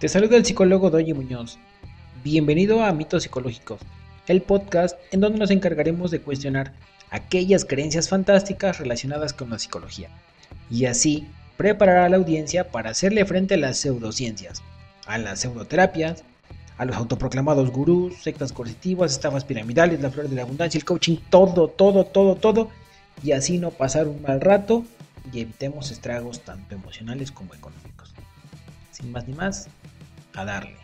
[0.00, 1.58] Te saluda el psicólogo Doña Muñoz.
[2.24, 3.82] Bienvenido a Mitos Psicológicos,
[4.28, 6.72] el podcast en donde nos encargaremos de cuestionar
[7.10, 10.08] aquellas creencias fantásticas relacionadas con la psicología
[10.70, 11.28] y así
[11.58, 14.62] preparar a la audiencia para hacerle frente a las pseudociencias,
[15.04, 16.24] a las pseudoterapias,
[16.78, 21.18] a los autoproclamados gurús, sectas coercitivas, estafas piramidales, la flor de la abundancia, el coaching,
[21.28, 22.70] todo, todo, todo, todo,
[23.22, 24.82] y así no pasar un mal rato
[25.30, 28.14] y evitemos estragos tanto emocionales como económicos.
[28.92, 29.68] Sin más ni más,
[30.34, 30.76] a darle.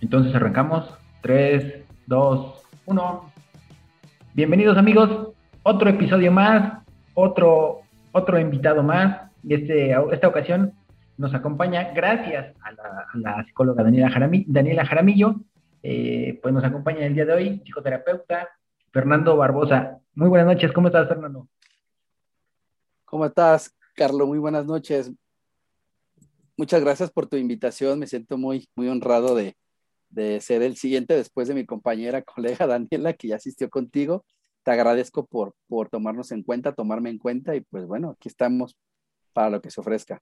[0.00, 0.92] Entonces arrancamos.
[1.22, 3.32] 3, 2, 1.
[4.34, 5.34] Bienvenidos amigos.
[5.62, 6.84] Otro episodio más.
[7.14, 7.80] Otro,
[8.12, 9.30] otro invitado más.
[9.42, 10.72] Y este, esta ocasión
[11.18, 12.72] nos acompaña, gracias a
[13.14, 14.08] la, psicóloga Daniela,
[14.46, 15.34] Daniela Jaramillo,
[15.82, 18.48] eh, pues nos acompaña el día de hoy, psicoterapeuta
[18.92, 19.98] Fernando Barbosa.
[20.14, 21.48] Muy buenas noches, ¿cómo estás, Fernando?
[23.04, 24.28] ¿Cómo estás, Carlos?
[24.28, 25.10] Muy buenas noches.
[26.56, 27.98] Muchas gracias por tu invitación.
[27.98, 29.56] Me siento muy, muy honrado de,
[30.08, 34.24] de ser el siguiente después de mi compañera, colega Daniela, que ya asistió contigo.
[34.62, 38.76] Te agradezco por, por tomarnos en cuenta, tomarme en cuenta y pues bueno, aquí estamos
[39.32, 40.20] para lo que se ofrezca.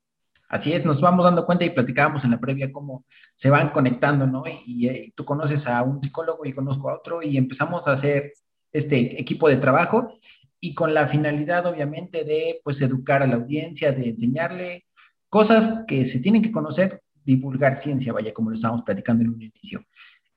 [0.48, 3.04] Así es, nos vamos dando cuenta y platicábamos en la previa cómo
[3.36, 4.44] se van conectando, ¿no?
[4.46, 8.32] Y, y, tú conoces a un psicólogo y conozco a otro y empezamos a hacer
[8.72, 10.18] este equipo de trabajo
[10.66, 14.84] y con la finalidad obviamente de pues educar a la audiencia, de enseñarle
[15.28, 19.42] cosas que se tienen que conocer, divulgar ciencia, vaya, como lo estábamos platicando en un
[19.42, 19.84] inicio.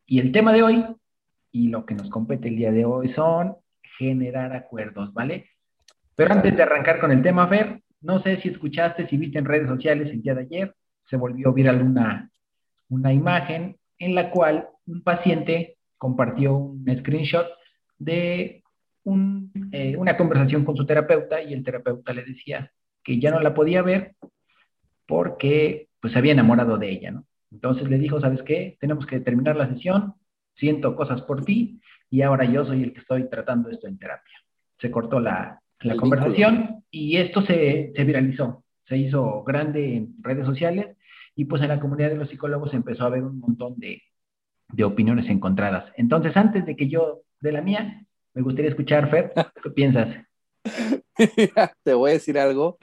[0.05, 0.85] Y el tema de hoy,
[1.51, 3.55] y lo que nos compete el día de hoy, son
[3.97, 5.49] generar acuerdos, ¿vale?
[6.15, 9.45] Pero antes de arrancar con el tema, Fer, no sé si escuchaste, si viste en
[9.45, 10.75] redes sociales el día de ayer,
[11.09, 12.29] se volvió viral una,
[12.89, 17.47] una imagen en la cual un paciente compartió un screenshot
[17.97, 18.61] de
[19.71, 22.71] eh, una conversación con su terapeuta y el terapeuta le decía
[23.03, 24.15] que ya no la podía ver
[25.05, 27.25] porque pues se había enamorado de ella, ¿no?
[27.51, 28.77] Entonces le dijo, ¿sabes qué?
[28.79, 30.13] Tenemos que terminar la sesión,
[30.55, 34.37] siento cosas por ti y ahora yo soy el que estoy tratando esto en terapia.
[34.79, 40.45] Se cortó la, la conversación y esto se, se, viralizó, se hizo grande en redes
[40.45, 40.95] sociales
[41.35, 44.01] y pues en la comunidad de los psicólogos empezó a haber un montón de,
[44.69, 45.91] de opiniones encontradas.
[45.97, 50.15] Entonces, antes de que yo de la mía, me gustaría escuchar, Fer, ¿qué piensas?
[51.83, 52.77] Te voy a decir algo.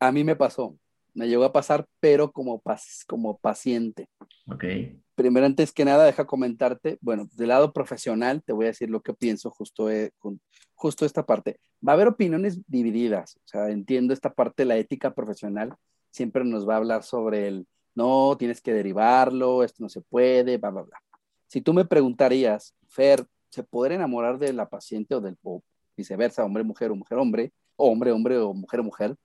[0.00, 0.78] A mí me pasó,
[1.14, 2.62] me llegó a pasar, pero como,
[3.06, 4.08] como paciente.
[4.46, 4.64] Ok.
[5.14, 9.00] Primero, antes que nada, deja comentarte, bueno, del lado profesional, te voy a decir lo
[9.00, 10.12] que pienso justo, eh,
[10.74, 11.58] justo esta parte.
[11.86, 15.74] Va a haber opiniones divididas, o sea, entiendo esta parte de la ética profesional,
[16.12, 20.56] siempre nos va a hablar sobre el, no, tienes que derivarlo, esto no se puede,
[20.56, 21.02] bla, bla, bla.
[21.48, 25.62] Si tú me preguntarías, Fer, se puede enamorar de la paciente o del o
[25.96, 29.16] viceversa, hombre, mujer o mujer, hombre, o hombre, hombre o mujer, mujer,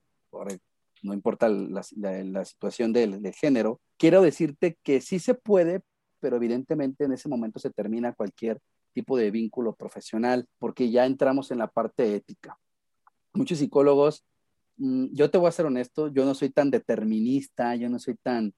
[1.04, 1.84] no importa la,
[2.46, 3.82] situación del, género.
[3.98, 5.82] Quiero decirte que sí se puede,
[6.20, 8.60] pero evidentemente en ese momento se termina cualquier
[8.94, 12.58] tipo de vínculo profesional, porque ya entramos en la parte ética.
[13.34, 14.24] Muchos psicólogos,
[14.78, 18.16] mm, yo te voy a ser honesto, yo no soy tan determinista, yo no soy
[18.22, 18.54] tan,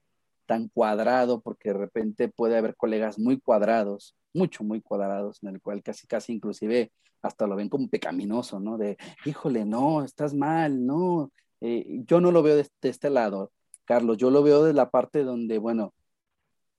[0.46, 5.60] tan cuadrado, porque de repente puede haber colegas muy cuadrados mucho, muy cuadrados, en el
[5.60, 6.92] cual casi, casi inclusive
[7.22, 8.78] hasta lo ven como pecaminoso, ¿no?
[8.78, 11.32] De, híjole, no, estás mal, no.
[11.60, 13.50] Eh, yo no lo veo de, este lado,
[13.84, 15.94] Carlos, yo lo veo de la parte donde, bueno,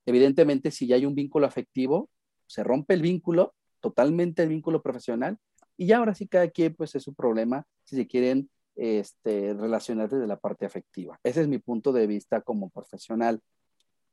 [0.05, 2.09] evidentemente si ya hay un vínculo afectivo,
[2.45, 5.37] se rompe el vínculo, totalmente el vínculo profesional,
[5.75, 10.09] y ya ahora sí cada quien, pues es su problema, si se quieren este, relacionar
[10.09, 11.19] desde la parte afectiva.
[11.23, 13.41] Ese es mi punto de vista como profesional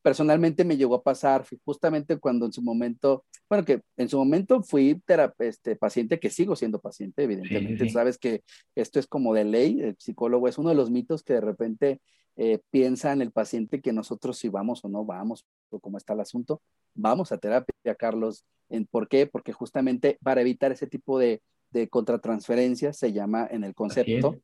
[0.05, 4.63] personalmente me llegó a pasar justamente cuando en su momento, bueno, que en su momento
[4.63, 5.03] fui
[5.39, 7.89] este, paciente, que sigo siendo paciente, evidentemente.
[7.89, 8.43] Sabes que
[8.75, 12.03] esto es como de ley, el psicólogo es uno de los mitos que de repente
[12.37, 16.13] eh, piensa en el paciente que nosotros si vamos o no vamos, o cómo está
[16.13, 16.61] el asunto,
[16.93, 18.45] vamos a terapia, Carlos.
[18.69, 19.27] ¿En, ¿Por qué?
[19.27, 21.41] Porque justamente para evitar ese tipo de,
[21.71, 24.37] de contratransferencia se llama en el concepto,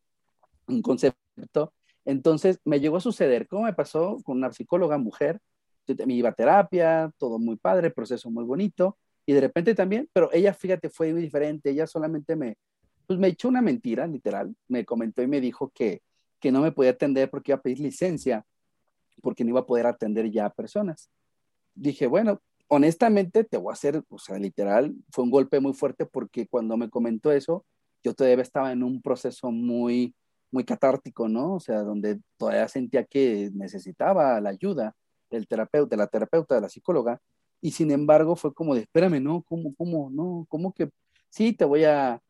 [0.67, 1.75] un concepto
[2.05, 5.41] entonces me llegó a suceder, ¿cómo me pasó con una psicóloga mujer?
[6.07, 8.97] Me iba a terapia, todo muy padre, proceso muy bonito,
[9.27, 12.57] y de repente también, pero ella, fíjate, fue muy diferente, ella solamente me,
[13.07, 16.03] pues me echó una mentira, literal, me comentó y me dijo que,
[16.39, 18.45] que no me podía atender porque iba a pedir licencia,
[19.23, 21.11] porque no iba a poder atender ya a personas.
[21.75, 26.07] Dije, bueno, honestamente te voy a hacer, o sea, literal, fue un golpe muy fuerte
[26.07, 27.65] porque cuando me comentó eso,
[28.03, 30.15] yo todavía estaba en un proceso muy,
[30.51, 31.55] muy catártico, ¿no?
[31.55, 34.95] O sea, donde todavía sentía que necesitaba la ayuda
[35.31, 37.21] del terapeuta, de la terapeuta, de la psicóloga,
[37.61, 39.43] y sin embargo fue como de, espérame, ¿no?
[39.43, 40.47] ¿Cómo, cómo, no?
[40.49, 40.91] ¿Cómo que
[41.29, 42.21] sí, te voy a,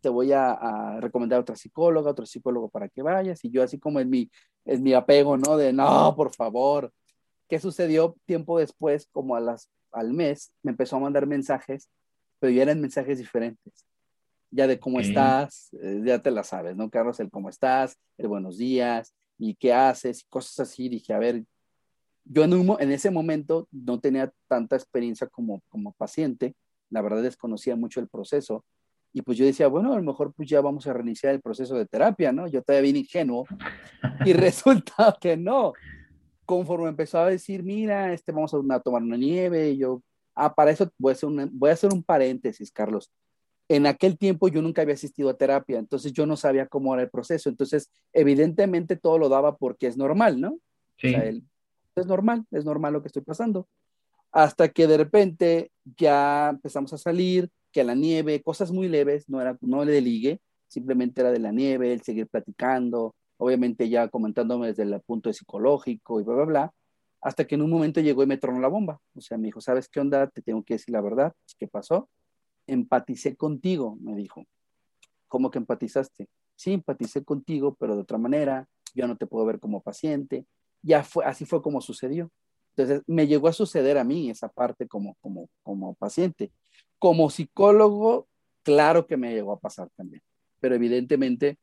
[0.00, 3.44] te voy a, recomendar a otra psicóloga, otro psicólogo para que vayas.
[3.44, 4.30] Y yo así como es mi,
[4.64, 5.56] es mi apego, ¿no?
[5.56, 6.92] De, no, por favor.
[7.48, 11.90] ¿Qué sucedió tiempo después, como a las, al mes, me empezó a mandar mensajes,
[12.38, 13.86] pero ya eran mensajes diferentes.
[14.50, 17.18] Ya de cómo estás, eh, ya te la sabes, ¿no, Carlos?
[17.20, 20.88] El cómo estás, el buenos días, y qué haces, y cosas así.
[20.88, 21.44] Dije, a ver,
[22.24, 26.54] yo en, en ese momento no tenía tanta experiencia como, como paciente,
[26.90, 28.64] la verdad desconocía mucho el proceso,
[29.12, 31.74] y pues yo decía, bueno, a lo mejor pues ya vamos a reiniciar el proceso
[31.74, 32.46] de terapia, ¿no?
[32.46, 33.46] Yo todavía bien ingenuo,
[34.24, 35.74] y resulta que no.
[36.46, 40.02] Conforme empezó a decir, mira, este, vamos a, tomar una nieve, y yo,
[40.34, 43.10] ah, para eso voy a, hacer voy a hacer un paréntesis, Carlos.
[43.68, 47.02] En aquel tiempo yo nunca había asistido a terapia, entonces yo no sabía cómo era
[47.02, 47.48] el proceso.
[47.48, 50.58] Entonces, evidentemente todo lo daba porque es normal, ¿no?
[50.98, 51.08] Sí.
[51.08, 51.32] O sea,
[51.96, 53.68] es normal, es normal lo que estoy pasando.
[54.32, 59.40] Hasta que de repente ya empezamos a salir, que la nieve, cosas muy leves, no
[59.40, 64.68] era no de ligue, simplemente era de la nieve, el seguir platicando, obviamente ya comentándome
[64.68, 66.74] desde el punto de psicológico y bla, bla, bla,
[67.20, 69.00] hasta que en un momento llegó y me tronó la bomba.
[69.14, 70.26] O sea, me dijo, ¿sabes qué onda?
[70.28, 71.32] Te tengo que decir la verdad.
[71.58, 72.08] ¿Qué pasó?
[72.66, 74.44] Empaticé contigo, me dijo.
[75.28, 76.28] ¿Cómo que empatizaste?
[76.56, 78.66] Sí, empaticé contigo, pero de otra manera.
[78.94, 80.46] Yo no te puedo ver como paciente
[80.82, 82.30] ya fue, así fue como sucedió.
[82.76, 86.52] Entonces, me llegó a suceder a mí esa parte como, como, como paciente.
[86.98, 88.28] Como psicólogo,
[88.62, 90.22] claro que me llegó a pasar también,
[90.60, 91.58] pero evidentemente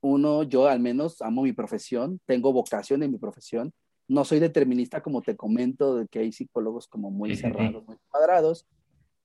[0.00, 3.72] uno, yo al menos amo mi profesión, tengo vocación en mi profesión,
[4.08, 8.66] no soy determinista como te comento, de que hay psicólogos como muy cerrados, muy cuadrados.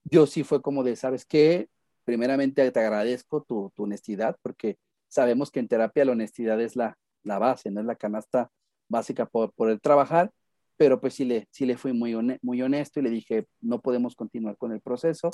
[0.04, 1.68] Yo sí fue como de, ¿sabes qué?
[2.04, 4.76] Primeramente te agradezco tu, tu honestidad, porque
[5.08, 8.50] sabemos que en terapia la honestidad es la, la base, no es la canasta
[8.88, 10.30] básica por poder trabajar,
[10.76, 14.14] pero pues sí le, sí le fui muy, muy honesto y le dije, no podemos
[14.14, 15.30] continuar con el proceso.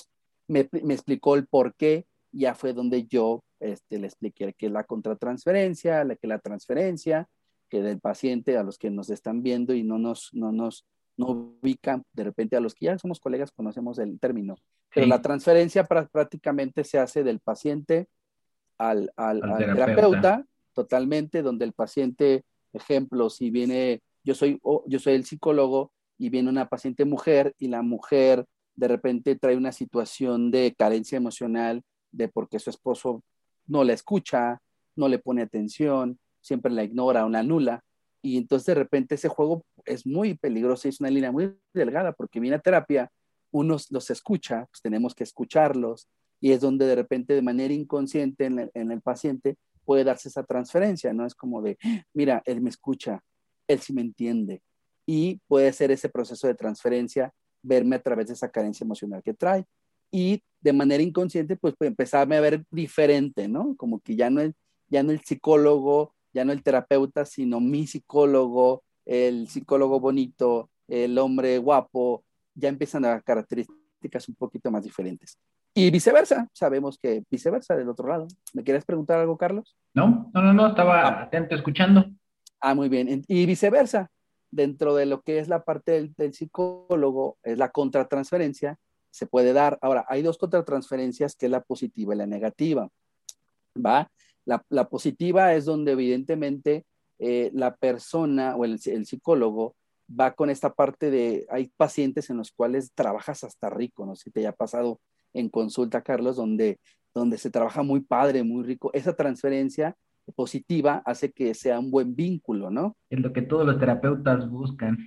[0.49, 4.85] Me, me explicó el por qué, ya fue donde yo este, le expliqué que la
[4.85, 7.29] contratransferencia, la que la transferencia,
[7.69, 11.27] que del paciente a los que nos están viendo y no nos, no nos no
[11.63, 14.57] ubican, de repente a los que ya somos colegas conocemos el término,
[14.95, 18.09] pero la transferencia prácticamente se hace del paciente
[18.79, 20.45] al, al, al terapeuta.
[20.73, 26.49] totalmente, donde el paciente Ejemplo, si viene, yo soy, yo soy el psicólogo y viene
[26.49, 32.29] una paciente mujer y la mujer de repente trae una situación de carencia emocional, de
[32.29, 33.23] porque su esposo
[33.67, 34.61] no la escucha,
[34.97, 37.85] no le pone atención, siempre la ignora o la anula.
[38.23, 42.13] Y entonces de repente ese juego es muy peligroso y es una línea muy delgada
[42.13, 43.11] porque viene a terapia,
[43.51, 46.09] unos los escucha, pues tenemos que escucharlos
[46.41, 50.45] y es donde de repente de manera inconsciente en en el paciente puede darse esa
[50.45, 51.27] transferencia, ¿no?
[51.27, 51.79] Es como de,
[52.15, 53.21] mira, él me escucha,
[53.69, 54.63] él sí me entiende.
[55.07, 57.33] Y puede ser ese proceso de transferencia,
[57.63, 59.65] verme a través de esa carencia emocional que trae.
[60.11, 63.75] Y de manera inconsciente, pues, puede empezarme a ver diferente, ¿no?
[63.77, 64.53] Como que ya no, es,
[64.89, 71.19] ya no el psicólogo, ya no el terapeuta, sino mi psicólogo, el psicólogo bonito, el
[71.19, 72.25] hombre guapo,
[72.55, 75.39] ya empiezan a características un poquito más diferentes.
[75.75, 78.29] Y viceversa, sabemos que viceversa del otro lado.
[78.53, 79.75] ¿Me quieres preguntar algo, Carlos?
[79.95, 81.23] No, no, no, no, estaba ah.
[81.23, 82.05] atento escuchando.
[82.61, 83.25] Ah, muy bien.
[83.27, 84.11] Y viceversa,
[84.51, 88.77] dentro de lo que es la parte del, psicólogo, es la contratransferencia,
[89.11, 89.79] se puede dar.
[89.81, 92.89] Ahora, hay dos contratransferencias, que es la positiva y la negativa.
[93.75, 94.11] ¿Va?
[94.45, 96.85] La, la positiva es donde evidentemente
[97.19, 99.75] eh, la persona o el, el psicólogo
[100.09, 104.25] va con esta parte de, hay pacientes en los cuales trabajas hasta rico, no sé
[104.25, 105.01] si te haya pasado
[105.35, 106.79] en consulta, Carlos, donde,
[107.15, 108.91] donde se trabaja muy padre, muy rico.
[108.93, 109.97] Esa transferencia
[110.35, 112.97] positiva hace que sea un buen vínculo, ¿no?
[113.11, 114.99] Es lo que todos los terapeutas buscan.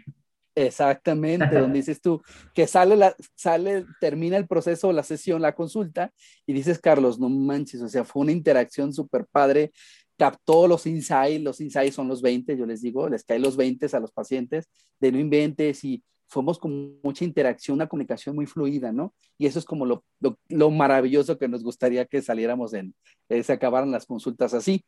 [0.57, 2.21] Exactamente, donde dices tú
[2.53, 6.13] que sale, la, sale, termina el proceso, la sesión, la consulta,
[6.45, 9.73] y dices, Carlos, no manches, o sea, fue una interacción súper padre,
[10.17, 13.87] captó los insights, los insights son los 20, yo les digo, les caen los 20
[13.91, 14.69] a los pacientes,
[15.01, 19.13] de no inventes y fuimos con mucha interacción, una comunicación muy fluida, ¿no?
[19.37, 20.03] Y eso es como lo,
[20.49, 22.95] lo, maravilloso que nos gustaría que saliéramos en,
[23.29, 24.83] eh, se acabaran las consultas así.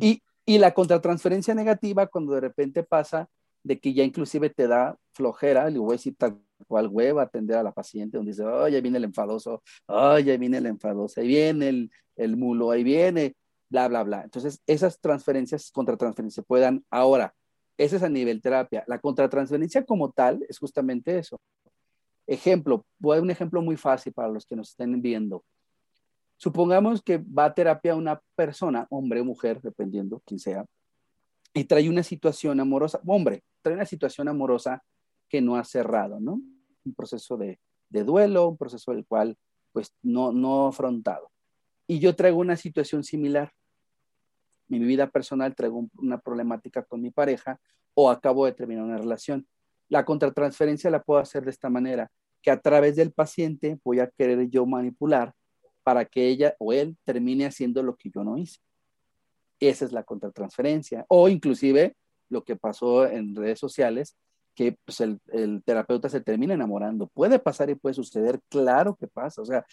[0.00, 3.28] Y, y la contratransferencia negativa, cuando de repente pasa
[3.62, 7.56] de que ya inclusive te da flojera, le voy a decir tal cual hueva atender
[7.56, 11.20] a la paciente, donde dice, oh, ya viene el enfadoso, oh, ya viene el enfadoso,
[11.20, 13.36] ahí viene el, el mulo, ahí viene,
[13.68, 14.22] bla, bla, bla.
[14.22, 17.34] Entonces, esas transferencias, contratransferencias, puedan ahora
[17.78, 18.84] ese es a nivel terapia.
[18.88, 21.40] La contratransferencia como tal es justamente eso.
[22.26, 25.44] Ejemplo, voy a dar un ejemplo muy fácil para los que nos estén viendo.
[26.36, 30.66] Supongamos que va a terapia una persona, hombre o mujer, dependiendo quién sea,
[31.54, 34.82] y trae una situación amorosa, hombre, trae una situación amorosa
[35.28, 36.40] que no ha cerrado, ¿no?
[36.84, 37.58] Un proceso de,
[37.90, 39.36] duelo, un proceso del cual,
[39.72, 41.30] pues, no, no afrontado.
[41.86, 43.52] y yo traigo una situación similar.
[44.68, 47.58] Mi vida personal traigo una problemática con mi pareja
[47.94, 49.46] o acabo de terminar una relación.
[49.88, 52.10] La contratransferencia la puedo hacer de esta manera,
[52.42, 55.32] que a través del paciente voy a querer yo manipular
[55.82, 58.60] para que ella o él termine haciendo lo que yo no hice.
[59.58, 61.04] Esa es la contratransferencia.
[61.08, 61.96] O inclusive
[62.28, 64.16] lo que pasó en redes sociales,
[64.54, 67.06] que pues, el, el, terapeuta se termina enamorando.
[67.08, 69.40] Puede pasar y puede suceder, claro que pasa.
[69.40, 69.64] O sea,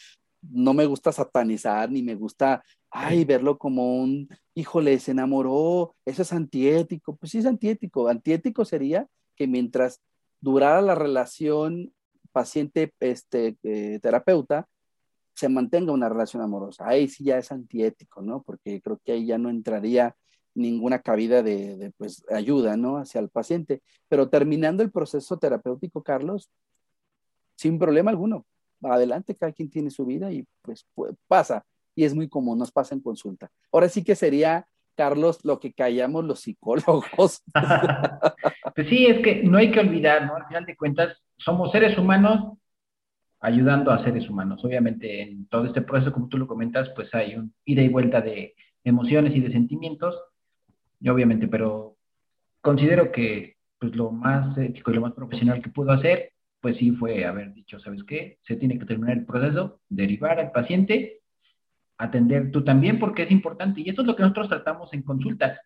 [0.52, 6.22] no me gusta satanizar, ni me gusta, ay, verlo como un, híjole, se enamoró, eso
[6.22, 7.16] es antiético.
[7.16, 8.08] Pues sí es antiético.
[8.08, 10.02] Antiético sería que mientras
[10.42, 11.94] durara la relación
[12.32, 14.70] paciente-terapeuta, este,
[15.34, 16.88] se mantenga una relación amorosa.
[16.88, 18.42] Ahí sí ya es antiético, ¿no?
[18.44, 20.16] Porque creo que ahí ya no entraría
[20.54, 22.98] ninguna cabida de, pues, ayuda, ¿no?
[22.98, 23.82] Hacia el paciente.
[24.08, 26.50] Pero terminando el proceso terapéutico, Carlos,
[27.58, 28.46] sin problema alguno.
[28.82, 30.86] Adelante, cada quien tiene su vida y pues,
[31.28, 31.66] pasa.
[31.96, 33.50] Y es muy común, nos pasa en consulta.
[33.72, 37.44] Ahora sí que sería, Carlos, lo que callamos los psicólogos.
[38.76, 40.36] pues sí, es que no hay que olvidar, ¿no?
[40.36, 42.58] Al final de cuentas, somos seres humanos
[43.40, 44.64] ayudando a seres humanos.
[44.66, 48.22] Obviamente en todo este proceso, como tú lo comentas, pues hay un ida y vuelta
[48.22, 50.16] de emociones y de sentimientos,
[51.00, 51.98] y obviamente, pero
[52.62, 56.32] considero que pues lo más ético y lo más profesional que pudo hacer,
[56.66, 58.40] pues sí fue haber dicho, ¿sabes qué?
[58.42, 61.20] Se tiene que terminar el proceso, derivar al paciente,
[61.96, 65.60] atender tú también, porque es importante, y esto es lo que nosotros tratamos en consultas.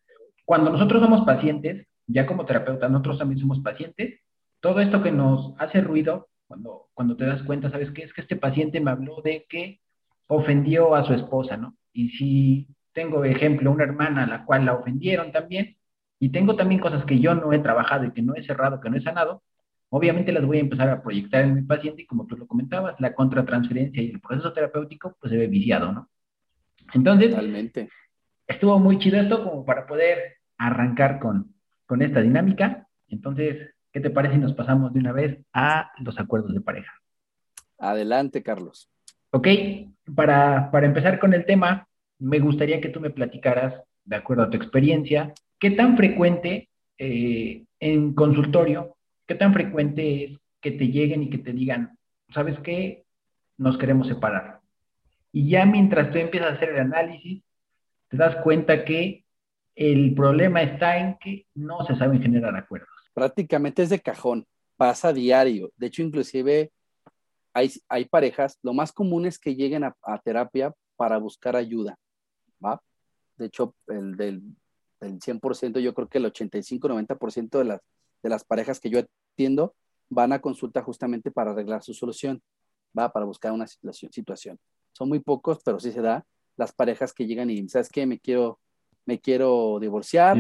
[0.44, 4.20] Cuando nosotros somos pacientes, ya como terapeuta, nosotros también somos pacientes,
[4.60, 8.04] todo esto que nos hace ruido, cuando, cuando te das cuenta, ¿sabes qué?
[8.04, 9.80] Es que este paciente me habló de que
[10.28, 11.78] ofendió a su esposa, ¿no?
[11.94, 15.78] Y si tengo, ejemplo, una hermana a la cual la ofendieron también,
[16.20, 18.90] y tengo también cosas que yo no he trabajado y que no he cerrado, que
[18.90, 19.44] no he sanado,
[19.90, 23.00] obviamente las voy a empezar a proyectar en mi paciente y como tú lo comentabas,
[23.00, 26.10] la contratransferencia y el proceso terapéutico pues se ve viciado, ¿no?
[26.94, 27.90] Entonces, Totalmente.
[28.48, 31.54] estuvo muy chido esto como para poder arrancar con,
[31.86, 32.88] con esta dinámica.
[33.08, 36.92] Entonces, ¿Qué te parece si nos pasamos de una vez a los acuerdos de pareja?
[37.80, 38.90] Adelante, Carlos.
[39.32, 39.48] Ok,
[40.16, 41.88] para, empezar con el tema,
[42.20, 47.64] me gustaría que tú me platicaras, de acuerdo a tu experiencia, qué tan frecuente eh,
[47.80, 48.98] en consultorio,
[49.30, 51.98] qué tan frecuente es que te lleguen y que te digan,
[52.34, 53.06] ¿sabes qué?
[53.58, 54.60] Nos queremos separar.
[55.32, 57.42] Y ya mientras tú empiezas a hacer el análisis,
[58.10, 59.24] te das cuenta que
[59.76, 65.12] el problema está en que no se saben generar acuerdos prácticamente es de cajón, pasa
[65.12, 65.74] diario.
[65.76, 66.72] De hecho, inclusive
[67.54, 69.94] hay, hay parejas, lo más común es que lleguen a,
[70.24, 71.98] terapia para buscar ayuda,
[72.64, 72.82] ¿va?
[73.36, 74.42] De hecho, el del,
[75.02, 77.82] 100%, yo creo que el 85-90% de las,
[78.22, 79.00] de las parejas que yo
[79.34, 79.76] atiendo
[80.10, 82.42] van a consulta justamente para arreglar su solución,
[82.98, 83.12] ¿va?
[83.12, 84.12] Para buscar una situación.
[84.12, 84.60] situación.
[84.92, 86.26] Son muy pocos, pero sí se da
[86.58, 88.06] las parejas que llegan y, ¿sabes qué?
[88.06, 88.60] Me quiero
[89.10, 90.38] me quiero divorciar,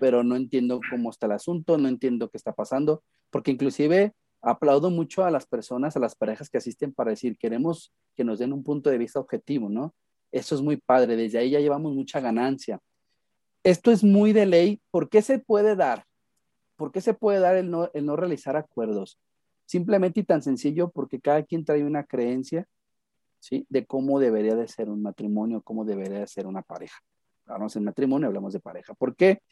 [0.00, 4.90] pero no entiendo cómo está el asunto, no entiendo qué está pasando, porque inclusive aplaudo
[4.90, 8.52] mucho a las personas, a las parejas que asisten para decir, queremos que nos den
[8.52, 9.94] un punto de vista objetivo, ¿no?
[10.32, 12.80] Eso es muy padre, desde ahí ya llevamos mucha ganancia.
[13.62, 16.04] Esto es muy de ley, ¿por qué se puede dar?
[16.82, 19.20] ¿Por qué se puede dar el no, el no realizar acuerdos?
[19.66, 22.66] Simplemente y tan sencillo porque cada quien trae una creencia,
[23.38, 23.64] ¿sí?
[23.68, 26.98] De cómo debería de ser un matrimonio, cómo debería de ser una pareja
[27.46, 28.94] hablamos de matrimonio, hablamos de pareja.
[28.94, 29.42] ¿Por qué?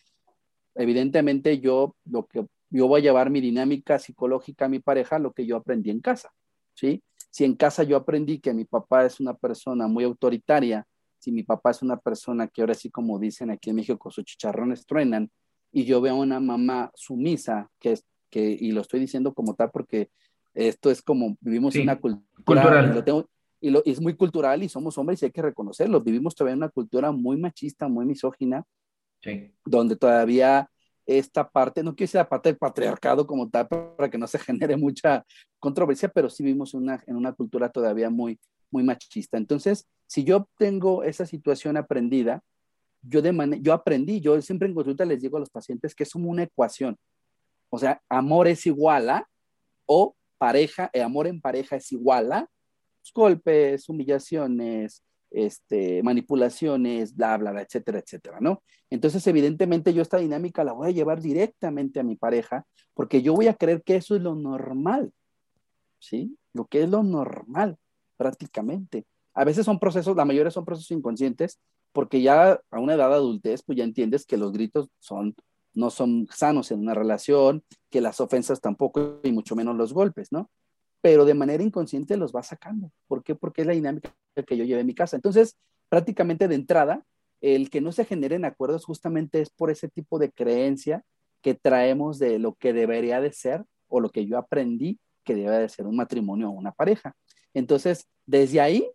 [0.75, 5.33] Evidentemente yo, lo que, yo voy a llevar mi dinámica psicológica a mi pareja, lo
[5.33, 6.33] que yo aprendí en casa,
[6.75, 7.03] ¿sí?
[7.31, 10.87] Si en casa yo aprendí que mi papá es una persona muy autoritaria,
[11.19, 14.25] si mi papá es una persona que ahora sí, como dicen aquí en México, sus
[14.25, 15.31] chicharrones truenan,
[15.73, 19.55] y yo veo a una mamá sumisa, que es, que, y lo estoy diciendo como
[19.55, 20.11] tal porque
[20.55, 22.95] esto es como vivimos en una cultura, cultural.
[22.95, 23.29] Lo tengo,
[23.61, 26.01] y, lo, es muy cultural y somos hombres y hay que reconocerlo.
[26.01, 28.65] Vivimos todavía en una cultura muy machista, muy misógina,
[29.65, 30.69] donde todavía
[31.07, 34.39] esta parte, no quiero decir la parte del patriarcado como tal, para que no se
[34.39, 35.25] genere mucha
[35.59, 38.39] controversia, pero sí vivimos una, en una cultura todavía muy,
[38.71, 39.37] muy machista.
[39.37, 42.43] Entonces, si yo tengo esa situación aprendida,
[43.03, 46.13] yo, de yo aprendí, yo siempre en consulta les digo a los pacientes que es
[46.13, 46.97] como una ecuación.
[47.71, 49.29] O sea, amor es igual a,
[49.87, 52.49] o pareja, eh, amor en pareja es igual a,
[53.15, 58.63] golpes, humillaciones, este, manipulaciones, bla, bla, bla, etcétera, etcétera, ¿no?
[58.91, 63.35] Entonces, evidentemente, yo esta dinámica la voy a llevar directamente a mi pareja porque yo
[63.35, 65.13] voy a creer que eso es lo normal,
[65.99, 66.37] ¿sí?
[66.53, 67.77] Lo que es lo normal,
[68.17, 69.07] prácticamente.
[69.35, 71.61] A veces son procesos, la mayoría son procesos inconscientes,
[71.93, 75.35] porque ya a una edad adultez, pues ya entiendes que los gritos son,
[75.75, 80.33] no son sanos en una relación, que las ofensas tampoco, y mucho menos los golpes,
[80.33, 80.51] ¿no?
[81.01, 82.93] pero de manera inconsciente los va sacando.
[83.07, 83.35] ¿Por qué?
[83.35, 84.15] Porque es la dinámica
[84.47, 85.17] que yo llevé en mi casa.
[85.17, 85.57] Entonces,
[85.89, 87.05] prácticamente de entrada,
[87.41, 91.03] el que no se generen acuerdos justamente es por ese tipo de creencia
[91.41, 95.59] que traemos de lo que debería de ser o lo que yo aprendí que debe
[95.59, 97.15] de ser un matrimonio o una pareja.
[97.55, 98.87] Entonces, desde ahí,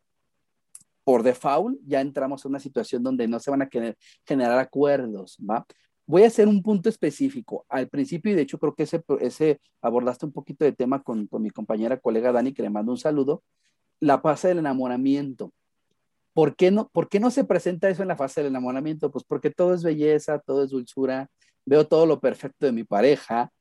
[1.06, 3.70] por default, ya entramos en una situación donde no se van a
[4.26, 5.66] generar acuerdos, ¿va?
[6.08, 7.66] Voy a hacer un punto específico.
[7.70, 11.42] Al principio, y de hecho creo que ese, abordaste un poquito de tema con, con
[11.42, 13.44] mi compañera, colega Dani, que le mando un saludo,
[14.00, 15.54] la fase del enamoramiento.
[16.34, 19.12] ¿Por qué, no, ¿Por qué no se presenta eso en la fase del enamoramiento?
[19.12, 21.30] Pues porque todo es belleza, todo es dulzura,
[21.66, 23.52] veo todo lo perfecto de mi pareja,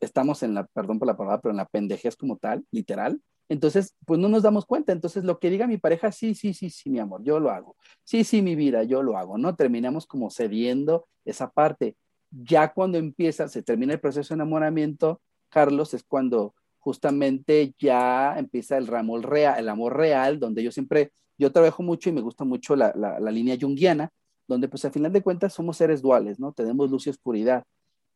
[0.00, 3.20] estamos en la, perdón por la palabra, pero en la pendejez como tal, literal.
[3.48, 4.92] Entonces, pues no nos damos cuenta.
[4.92, 7.76] Entonces, lo que diga mi pareja, sí, sí, sí, sí, mi amor, yo lo hago.
[8.04, 9.54] Sí, sí, mi vida, yo lo hago, ¿no?
[9.54, 11.96] Terminamos como cediendo esa parte.
[12.30, 18.76] Ya cuando empieza, se termina el proceso de enamoramiento, Carlos, es cuando justamente ya empieza
[18.76, 22.44] el ramo real, el amor real, donde yo siempre, yo trabajo mucho y me gusta
[22.44, 24.10] mucho la, la, línea junguiana,
[24.46, 26.52] donde pues al final de cuentas somos seres duales, ¿no?
[26.52, 27.64] Tenemos luz y oscuridad.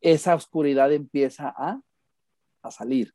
[0.00, 1.80] Esa oscuridad empieza a,
[2.62, 3.12] a salir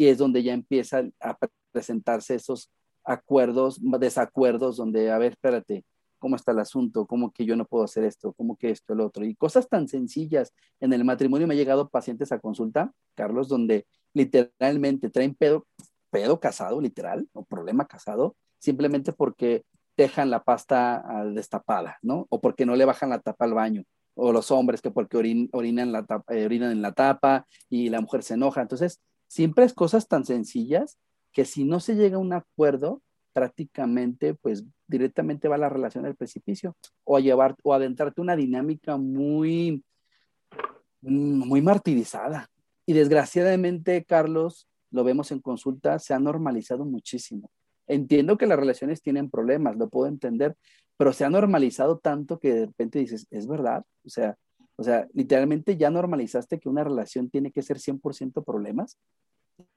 [0.00, 1.36] y es donde ya empiezan a
[1.72, 2.70] presentarse esos
[3.04, 5.84] acuerdos, desacuerdos, donde, a ver, espérate,
[6.18, 7.04] ¿cómo está el asunto?
[7.06, 8.32] ¿Cómo que yo no puedo hacer esto?
[8.32, 9.26] ¿Cómo que esto, el otro?
[9.26, 10.54] Y cosas tan sencillas.
[10.80, 15.66] En el matrimonio me han llegado pacientes a consulta, Carlos, donde literalmente traen pedo,
[16.08, 19.64] pedo casado, literal, o problema casado, simplemente porque
[19.98, 22.26] dejan la pasta ah, destapada, ¿no?
[22.30, 23.84] O porque no le bajan la tapa al baño.
[24.14, 25.18] O los hombres que porque
[25.52, 28.62] orinan, la eh, orinan en la tapa y la mujer se enoja.
[28.62, 28.98] Entonces,
[29.30, 30.98] siempre es cosas tan sencillas
[31.32, 33.00] que si no se llega a un acuerdo,
[33.32, 38.96] prácticamente, pues directamente va la relación al precipicio o a llevar o adentrarte una dinámica
[38.96, 39.84] muy,
[41.00, 42.48] muy martirizada.
[42.84, 47.52] Y desgraciadamente, Carlos, lo vemos en consulta, se ha normalizado muchísimo.
[47.86, 50.56] Entiendo que las relaciones tienen problemas, lo puedo entender,
[50.96, 54.36] pero se ha normalizado tanto que de repente dices, es verdad, o sea,
[54.80, 58.98] o sea, literalmente ya normalizaste que una relación tiene que ser 100% problemas.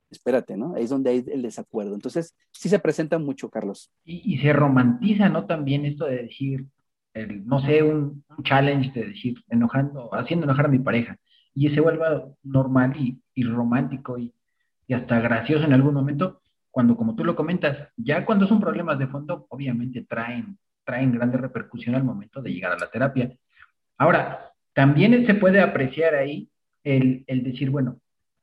[0.09, 0.75] Espérate, ¿no?
[0.75, 1.93] Ahí es donde hay el desacuerdo.
[1.93, 3.91] Entonces, sí se presenta mucho, Carlos.
[4.05, 5.45] Y, se romantiza, ¿no?
[5.45, 6.67] También esto de decir,
[7.43, 11.17] no sé, un, challenge de decir, enojando, haciendo enojar a mi pareja.
[11.53, 12.05] Y se vuelve
[12.41, 14.33] normal y, romántico y,
[14.89, 16.39] hasta gracioso en algún momento,
[16.71, 21.41] cuando, como tú lo comentas, ya cuando son problemas de fondo, obviamente traen, traen grandes
[21.41, 23.37] repercusiones al momento de llegar a la terapia.
[23.97, 26.49] Ahora, también se puede apreciar ahí
[26.83, 27.99] el, decir, bueno,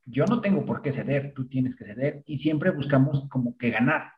[0.06, 3.70] yo no tengo por qué ceder, tú tienes que ceder y siempre buscamos como que
[3.70, 4.12] ganar.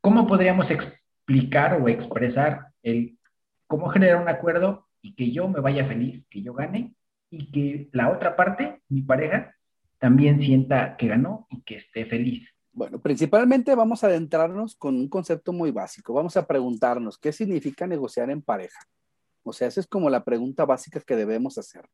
[0.00, 3.18] ¿Cómo podríamos explicar o expresar el
[3.66, 6.94] cómo generar un acuerdo y que yo me vaya feliz, que yo gane
[7.30, 9.54] y que la otra parte, mi pareja,
[9.98, 12.48] también sienta que ganó y que esté feliz?
[12.72, 16.14] Bueno, principalmente vamos a adentrarnos con un concepto muy básico.
[16.14, 18.80] Vamos a preguntarnos qué significa negociar en pareja.
[19.44, 21.84] O sea, esa es como la pregunta básica que debemos hacer.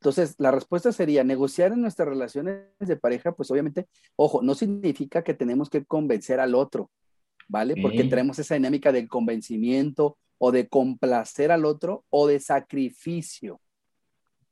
[0.00, 3.86] Entonces, la respuesta sería, negociar en nuestras relaciones de pareja, pues obviamente,
[4.16, 6.90] ojo, no significa que tenemos que convencer al otro,
[7.48, 7.74] ¿vale?
[7.80, 13.60] Porque tenemos esa dinámica del convencimiento o de complacer al otro o de sacrificio.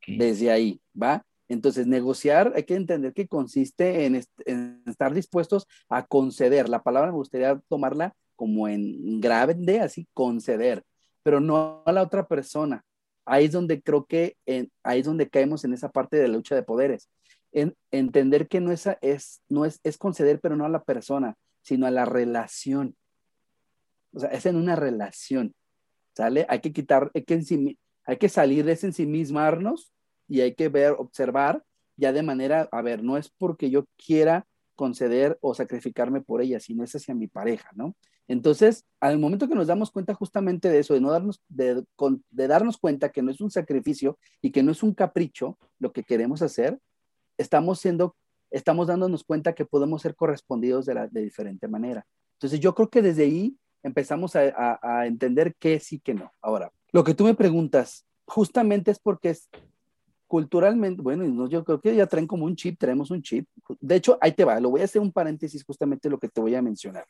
[0.07, 1.25] Desde ahí, ¿va?
[1.49, 6.69] Entonces, negociar, hay que entender que consiste en, en, estar dispuestos a conceder.
[6.69, 10.85] La palabra me gustaría tomarla como en grande, así, conceder
[11.23, 12.85] pero no a la otra persona.
[13.25, 14.37] Ahí es donde creo que,
[14.83, 17.11] ahí es donde caemos en esa parte de la lucha de poderes.
[17.53, 21.37] En, entender que no, es, es, no es, es conceder, pero no a la persona,
[21.63, 22.97] sino a la relación.
[24.13, 25.55] O sea, es en una relación.
[26.15, 26.47] ¿Sale?
[26.49, 29.93] Hay que quitar, hay que, hay que salir de ese ensimismarnos
[30.27, 31.63] y hay que ver, observar
[31.99, 36.61] ya de manera, a ver, no es porque yo quiera conceder o sacrificarme por ella,
[36.61, 37.97] sino es hacia mi pareja, ¿no?
[38.29, 41.83] Entonces, al momento que nos damos cuenta justamente de eso, de no darnos, de,
[42.31, 46.05] darnos cuenta que no es un sacrificio y que no es un capricho lo que
[46.05, 46.79] queremos hacer,
[47.39, 48.15] estamos siendo,
[48.51, 52.07] estamos dándonos cuenta que podemos ser correspondidos de, diferente manera.
[52.35, 56.31] Entonces, yo creo que desde ahí empezamos a, a, entender que sí, que no.
[56.43, 59.49] Ahora, lo que tú me preguntas, justamente es porque es
[60.27, 63.49] culturalmente, bueno, yo creo que ya traen como un chip, traemos un chip.
[63.81, 66.43] De hecho, ahí te va, lo voy a hacer un paréntesis justamente lo que te
[66.43, 67.07] voy a mencionar.